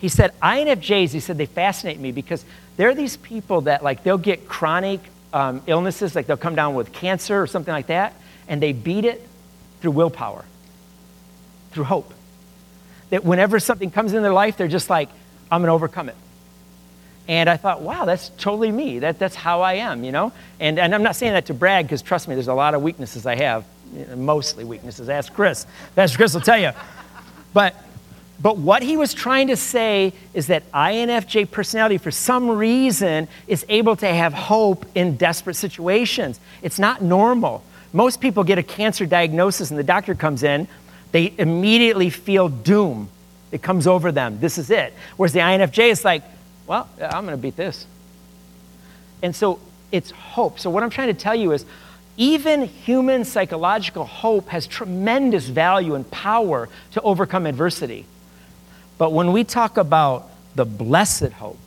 He 0.01 0.09
said, 0.09 0.37
INFJs, 0.41 1.13
he 1.13 1.21
said, 1.21 1.37
they 1.37 1.45
fascinate 1.45 2.01
me 2.01 2.11
because 2.11 2.43
they're 2.75 2.93
these 2.93 3.15
people 3.15 3.61
that, 3.61 3.81
like, 3.81 4.03
they'll 4.03 4.17
get 4.17 4.49
chronic 4.49 4.99
um, 5.31 5.61
illnesses, 5.67 6.15
like 6.15 6.27
they'll 6.27 6.35
come 6.35 6.55
down 6.55 6.75
with 6.75 6.91
cancer 6.91 7.41
or 7.41 7.47
something 7.47 7.71
like 7.71 7.87
that, 7.87 8.13
and 8.49 8.61
they 8.61 8.73
beat 8.73 9.05
it 9.05 9.25
through 9.79 9.91
willpower, 9.91 10.43
through 11.71 11.85
hope. 11.85 12.13
That 13.09 13.23
whenever 13.23 13.57
something 13.61 13.89
comes 13.89 14.11
in 14.11 14.21
their 14.21 14.33
life, 14.33 14.57
they're 14.57 14.67
just 14.67 14.89
like, 14.89 15.07
I'm 15.49 15.61
going 15.61 15.69
to 15.69 15.73
overcome 15.73 16.09
it. 16.09 16.15
And 17.27 17.49
I 17.49 17.57
thought, 17.57 17.81
wow, 17.81 18.05
that's 18.05 18.29
totally 18.37 18.71
me. 18.71 18.99
That, 18.99 19.17
that's 19.17 19.35
how 19.35 19.61
I 19.61 19.73
am, 19.73 20.03
you 20.03 20.11
know? 20.11 20.31
And, 20.59 20.77
and 20.77 20.93
I'm 20.93 21.01
not 21.01 21.15
saying 21.15 21.33
that 21.33 21.47
to 21.47 21.53
brag 21.53 21.85
because 21.85 22.01
trust 22.01 22.27
me, 22.27 22.35
there's 22.35 22.47
a 22.47 22.53
lot 22.53 22.75
of 22.75 22.83
weaknesses 22.83 23.25
I 23.25 23.35
have, 23.35 23.65
mostly 24.15 24.63
weaknesses. 24.63 25.09
Ask 25.09 25.33
Chris. 25.33 25.65
Pastor 25.95 26.17
Chris 26.17 26.33
will 26.33 26.41
tell 26.41 26.59
you. 26.59 26.71
But, 27.53 27.75
but 28.39 28.57
what 28.57 28.83
he 28.83 28.95
was 28.95 29.13
trying 29.13 29.47
to 29.47 29.55
say 29.55 30.13
is 30.33 30.47
that 30.47 30.71
INFJ 30.71 31.49
personality, 31.49 31.97
for 31.97 32.11
some 32.11 32.49
reason, 32.49 33.27
is 33.47 33.65
able 33.69 33.95
to 33.95 34.07
have 34.07 34.33
hope 34.33 34.85
in 34.93 35.17
desperate 35.17 35.55
situations. 35.55 36.39
It's 36.61 36.77
not 36.77 37.01
normal. 37.01 37.63
Most 37.91 38.21
people 38.21 38.43
get 38.43 38.59
a 38.59 38.63
cancer 38.63 39.05
diagnosis 39.05 39.71
and 39.71 39.79
the 39.79 39.83
doctor 39.83 40.13
comes 40.13 40.43
in, 40.43 40.67
they 41.11 41.33
immediately 41.37 42.09
feel 42.09 42.49
doom. 42.49 43.09
It 43.51 43.61
comes 43.61 43.87
over 43.87 44.11
them. 44.11 44.39
This 44.41 44.57
is 44.57 44.69
it. 44.69 44.93
Whereas 45.15 45.31
the 45.31 45.39
INFJ 45.39 45.89
is 45.91 46.03
like, 46.03 46.23
well, 46.67 46.89
I'm 46.99 47.25
going 47.25 47.37
to 47.37 47.41
beat 47.41 47.55
this. 47.55 47.85
And 49.21 49.35
so 49.35 49.59
it's 49.91 50.11
hope. 50.11 50.59
So, 50.59 50.69
what 50.69 50.83
I'm 50.83 50.89
trying 50.89 51.07
to 51.07 51.13
tell 51.13 51.35
you 51.35 51.51
is 51.51 51.65
even 52.17 52.65
human 52.65 53.25
psychological 53.25 54.05
hope 54.05 54.49
has 54.49 54.67
tremendous 54.67 55.47
value 55.47 55.95
and 55.95 56.09
power 56.09 56.69
to 56.91 57.01
overcome 57.01 57.45
adversity. 57.45 58.05
But 58.97 59.11
when 59.11 59.33
we 59.33 59.43
talk 59.43 59.77
about 59.77 60.29
the 60.55 60.65
blessed 60.65 61.31
hope, 61.33 61.59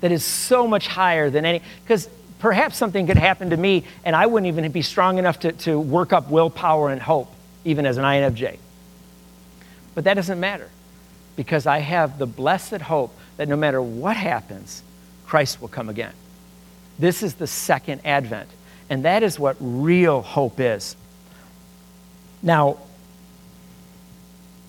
that 0.00 0.12
is 0.12 0.24
so 0.24 0.66
much 0.66 0.86
higher 0.86 1.28
than 1.28 1.44
any, 1.44 1.60
because 1.84 2.08
perhaps 2.38 2.78
something 2.78 3.06
could 3.06 3.18
happen 3.18 3.50
to 3.50 3.56
me 3.56 3.84
and 4.02 4.16
I 4.16 4.26
wouldn't 4.26 4.48
even 4.48 4.70
be 4.72 4.80
strong 4.80 5.18
enough 5.18 5.40
to, 5.40 5.52
to 5.52 5.78
work 5.78 6.14
up 6.14 6.30
willpower 6.30 6.88
and 6.90 7.00
hope, 7.00 7.30
even 7.64 7.84
as 7.84 7.98
an 7.98 8.04
INFJ. 8.04 8.58
But 9.94 10.04
that 10.04 10.14
doesn't 10.14 10.40
matter 10.40 10.70
because 11.36 11.66
I 11.66 11.80
have 11.80 12.18
the 12.18 12.26
blessed 12.26 12.80
hope 12.80 13.14
that 13.40 13.48
no 13.48 13.56
matter 13.56 13.80
what 13.80 14.18
happens, 14.18 14.82
Christ 15.26 15.62
will 15.62 15.68
come 15.68 15.88
again. 15.88 16.12
This 16.98 17.22
is 17.22 17.36
the 17.36 17.46
second 17.46 18.02
advent, 18.04 18.50
and 18.90 19.06
that 19.06 19.22
is 19.22 19.38
what 19.38 19.56
real 19.60 20.20
hope 20.20 20.60
is. 20.60 20.94
Now, 22.42 22.76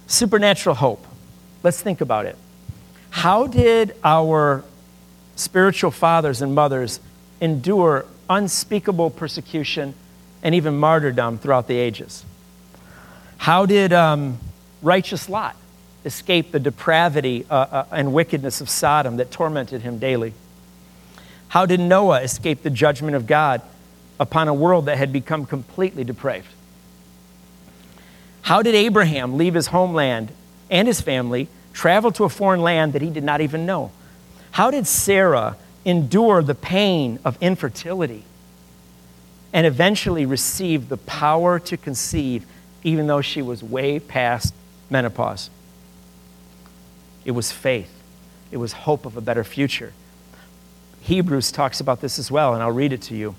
supernatural 0.08 0.76
hope. 0.76 1.06
Let's 1.64 1.82
think 1.82 2.00
about 2.00 2.26
it. 2.26 2.38
How 3.10 3.46
did 3.46 3.94
our 4.06 4.64
spiritual 5.36 5.92
fathers 5.92 6.42
and 6.42 6.56
mothers 6.56 7.02
endure 7.42 8.06
unspeakable 8.30 9.10
persecution 9.10 9.96
and 10.44 10.56
even 10.56 10.78
martyrdom 10.78 11.40
throughout 11.40 11.68
the 11.68 11.76
ages? 11.76 12.24
How 13.36 13.66
did 13.66 13.92
um, 13.92 14.40
righteous 14.82 15.28
Lot 15.28 15.58
escape 16.06 16.52
the 16.52 16.60
depravity 16.60 17.46
uh, 17.50 17.56
uh, 17.56 17.86
and 17.92 18.14
wickedness 18.14 18.62
of 18.62 18.70
Sodom 18.70 19.18
that 19.18 19.32
tormented 19.32 19.82
him 19.82 20.00
daily? 20.00 20.34
How 21.50 21.66
did 21.66 21.80
Noah 21.80 22.22
escape 22.22 22.64
the 22.64 22.70
judgment 22.70 23.16
of 23.16 23.28
God 23.28 23.62
upon 24.20 24.48
a 24.48 24.54
world 24.54 24.86
that 24.86 24.98
had 24.98 25.12
become 25.12 25.46
completely 25.46 26.04
depraved? 26.04 26.48
How 28.44 28.62
did 28.62 28.76
Abraham 28.76 29.38
leave 29.38 29.54
his 29.54 29.68
homeland 29.68 30.32
and 30.70 30.88
his 30.88 31.02
family, 31.02 31.48
travel 31.74 32.12
to 32.14 32.24
a 32.24 32.30
foreign 32.30 32.62
land 32.62 32.94
that 32.94 33.02
he 33.02 33.10
did 33.10 33.24
not 33.24 33.42
even 33.42 33.66
know? 33.66 33.92
How 34.52 34.72
did 34.72 34.88
Sarah 34.88 35.58
endure 35.86 36.42
the 36.42 36.56
pain 36.56 37.20
of 37.24 37.38
infertility 37.42 38.24
and 39.54 39.68
eventually 39.68 40.26
receive 40.26 40.90
the 40.90 40.98
power 40.98 41.60
to 41.60 41.78
conceive, 41.78 42.46
even 42.84 43.08
though 43.08 43.22
she 43.22 43.42
was 43.42 43.64
way 43.64 44.00
past 44.00 44.54
menopause? 44.90 45.50
It 47.26 47.32
was 47.32 47.52
faith, 47.52 47.92
it 48.52 48.58
was 48.58 48.74
hope 48.74 49.06
of 49.06 49.18
a 49.18 49.22
better 49.22 49.44
future. 49.44 49.94
Hebrews 51.02 51.52
talks 51.52 51.80
about 51.80 52.02
this 52.02 52.20
as 52.20 52.30
well, 52.30 52.54
and 52.54 52.62
I'll 52.62 52.72
read 52.72 52.94
it 52.94 53.02
to 53.04 53.16
you. 53.16 53.36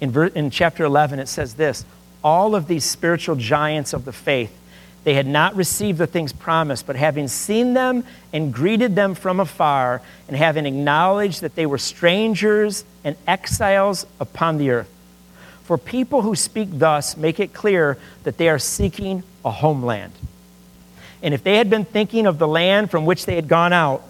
In, 0.00 0.10
ver- 0.10 0.26
in 0.26 0.50
chapter 0.50 0.84
11, 0.84 1.18
it 1.18 1.28
says 1.28 1.54
this 1.54 1.84
All 2.22 2.54
of 2.54 2.68
these 2.68 2.84
spiritual 2.84 3.36
giants 3.36 3.92
of 3.92 4.04
the 4.04 4.12
faith, 4.12 4.56
they 5.04 5.14
had 5.14 5.26
not 5.26 5.56
received 5.56 5.98
the 5.98 6.06
things 6.06 6.32
promised, 6.32 6.86
but 6.86 6.96
having 6.96 7.26
seen 7.28 7.74
them 7.74 8.04
and 8.32 8.52
greeted 8.52 8.94
them 8.94 9.14
from 9.14 9.40
afar, 9.40 10.02
and 10.28 10.36
having 10.36 10.66
acknowledged 10.66 11.40
that 11.40 11.54
they 11.54 11.66
were 11.66 11.78
strangers 11.78 12.84
and 13.02 13.16
exiles 13.26 14.06
upon 14.20 14.58
the 14.58 14.70
earth. 14.70 14.90
For 15.64 15.78
people 15.78 16.22
who 16.22 16.34
speak 16.34 16.68
thus 16.72 17.16
make 17.16 17.40
it 17.40 17.52
clear 17.52 17.96
that 18.24 18.36
they 18.36 18.48
are 18.48 18.58
seeking 18.58 19.22
a 19.44 19.50
homeland. 19.50 20.12
And 21.22 21.34
if 21.34 21.42
they 21.42 21.56
had 21.56 21.68
been 21.68 21.84
thinking 21.84 22.26
of 22.26 22.38
the 22.38 22.48
land 22.48 22.90
from 22.90 23.04
which 23.04 23.26
they 23.26 23.34
had 23.34 23.48
gone 23.48 23.72
out, 23.72 24.02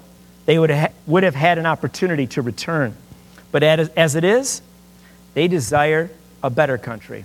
they 0.47 0.59
would 0.59 0.71
have, 0.71 0.93
would 1.07 1.23
have 1.23 1.35
had 1.35 1.59
an 1.59 1.67
opportunity 1.67 2.27
to 2.29 2.43
return. 2.43 2.97
But 3.53 3.63
as 3.63 4.15
it 4.15 4.25
is, 4.25 4.63
they 5.35 5.49
desire 5.49 6.11
a 6.43 6.51
better 6.51 6.79
country. 6.79 7.25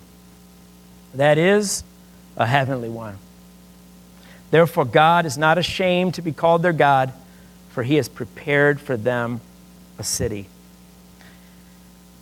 That 1.13 1.37
is, 1.37 1.83
a 2.35 2.45
heavenly 2.45 2.89
one. 2.89 3.17
Therefore, 4.51 4.85
God 4.85 5.25
is 5.25 5.37
not 5.37 5.57
ashamed 5.57 6.15
to 6.15 6.21
be 6.21 6.31
called 6.31 6.61
their 6.61 6.73
God, 6.73 7.13
for 7.69 7.83
he 7.83 7.95
has 7.95 8.09
prepared 8.09 8.79
for 8.79 8.97
them 8.97 9.41
a 9.97 10.03
city. 10.03 10.47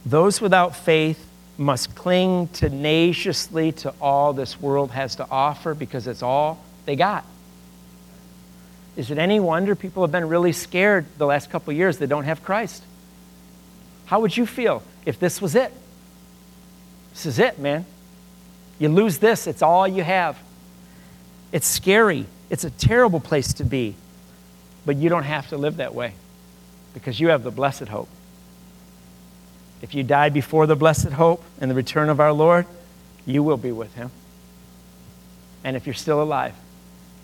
Those 0.05 0.41
without 0.41 0.75
faith 0.75 1.25
must 1.57 1.95
cling 1.95 2.47
tenaciously 2.49 3.71
to 3.71 3.93
all 4.01 4.33
this 4.33 4.59
world 4.59 4.91
has 4.91 5.15
to 5.15 5.27
offer 5.29 5.73
because 5.73 6.07
it's 6.07 6.23
all 6.23 6.63
they 6.85 6.95
got. 6.95 7.25
Is 8.95 9.09
it 9.09 9.17
any 9.17 9.39
wonder 9.39 9.75
people 9.75 10.03
have 10.03 10.11
been 10.11 10.27
really 10.27 10.51
scared 10.51 11.05
the 11.17 11.25
last 11.25 11.49
couple 11.49 11.73
years 11.73 11.97
they 11.97 12.05
don't 12.05 12.25
have 12.25 12.43
Christ? 12.43 12.83
How 14.05 14.19
would 14.19 14.35
you 14.35 14.45
feel 14.45 14.83
if 15.05 15.19
this 15.19 15.41
was 15.41 15.55
it? 15.55 15.73
This 17.13 17.25
is 17.25 17.39
it, 17.39 17.59
man. 17.59 17.85
You 18.79 18.89
lose 18.89 19.17
this, 19.17 19.47
it's 19.47 19.61
all 19.61 19.87
you 19.87 20.03
have. 20.03 20.37
It's 21.51 21.67
scary. 21.67 22.25
It's 22.49 22.63
a 22.63 22.69
terrible 22.69 23.19
place 23.19 23.53
to 23.53 23.63
be. 23.63 23.95
But 24.85 24.97
you 24.97 25.09
don't 25.09 25.23
have 25.23 25.49
to 25.49 25.57
live 25.57 25.77
that 25.77 25.95
way 25.95 26.13
because 26.93 27.19
you 27.19 27.29
have 27.29 27.43
the 27.43 27.51
blessed 27.51 27.87
hope. 27.87 28.09
If 29.81 29.93
you 29.93 30.03
die 30.03 30.29
before 30.29 30.65
the 30.65 30.75
blessed 30.75 31.09
hope 31.09 31.43
and 31.59 31.69
the 31.69 31.75
return 31.75 32.09
of 32.09 32.19
our 32.19 32.33
Lord, 32.33 32.65
you 33.25 33.43
will 33.43 33.57
be 33.57 33.71
with 33.71 33.93
him. 33.95 34.11
And 35.63 35.75
if 35.75 35.85
you're 35.85 35.93
still 35.93 36.21
alive, 36.21 36.53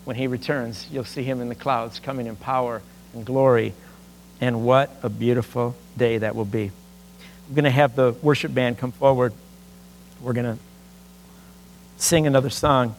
when 0.09 0.15
he 0.15 0.25
returns, 0.25 0.87
you'll 0.91 1.03
see 1.03 1.21
him 1.21 1.39
in 1.39 1.49
the 1.49 1.55
clouds 1.55 1.99
coming 1.99 2.25
in 2.25 2.35
power 2.35 2.81
and 3.13 3.23
glory. 3.23 3.75
And 4.41 4.65
what 4.65 4.89
a 5.03 5.07
beautiful 5.07 5.75
day 5.97 6.17
that 6.17 6.35
will 6.35 6.45
be. 6.45 6.71
I'm 7.47 7.53
going 7.53 7.65
to 7.65 7.69
have 7.69 7.95
the 7.95 8.13
worship 8.23 8.51
band 8.51 8.79
come 8.79 8.91
forward. 8.91 9.33
We're 10.19 10.33
going 10.33 10.57
to 10.57 10.59
sing 11.97 12.25
another 12.25 12.49
song. 12.49 12.95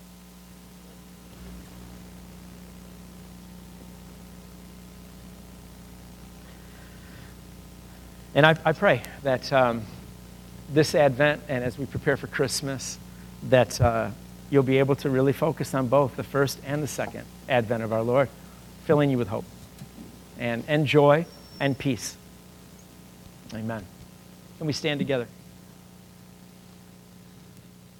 And 8.37 8.46
I, 8.46 8.57
I 8.64 8.70
pray 8.70 9.03
that 9.25 9.53
um, 9.53 9.83
this 10.73 10.94
Advent 10.94 11.42
and 11.49 11.64
as 11.64 11.77
we 11.77 11.87
prepare 11.87 12.16
for 12.16 12.29
Christmas, 12.29 13.01
that. 13.49 13.81
Uh, 13.81 14.11
you'll 14.51 14.63
be 14.63 14.79
able 14.79 14.97
to 14.97 15.09
really 15.09 15.33
focus 15.33 15.75
on 15.75 15.89
both 15.89 16.17
the 16.17 16.25
first 16.25 16.59
and 16.67 16.83
the 16.83 16.89
second 16.89 17.25
advent 17.49 17.83
of 17.83 17.93
our 17.93 18.03
Lord, 18.03 18.29
filling 18.85 19.11
you 19.11 19.17
with 19.19 19.29
hope. 19.29 19.45
and, 20.39 20.65
and 20.67 20.87
joy 20.87 21.27
and 21.61 21.79
peace. 21.79 22.17
Amen. 23.55 23.85
Can 24.59 24.67
we 24.67 24.73
stand 24.73 24.99
together? 24.99 25.29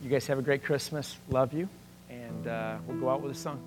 You 0.03 0.09
guys 0.09 0.27
have 0.27 0.39
a 0.39 0.43
great 0.43 0.65
Christmas. 0.65 1.17
Love 1.29 1.53
you. 1.53 1.69
And 2.09 2.47
uh, 2.47 2.79
we'll 2.87 2.99
go 2.99 3.11
out 3.11 3.21
with 3.21 3.33
a 3.33 3.39
song. 3.39 3.61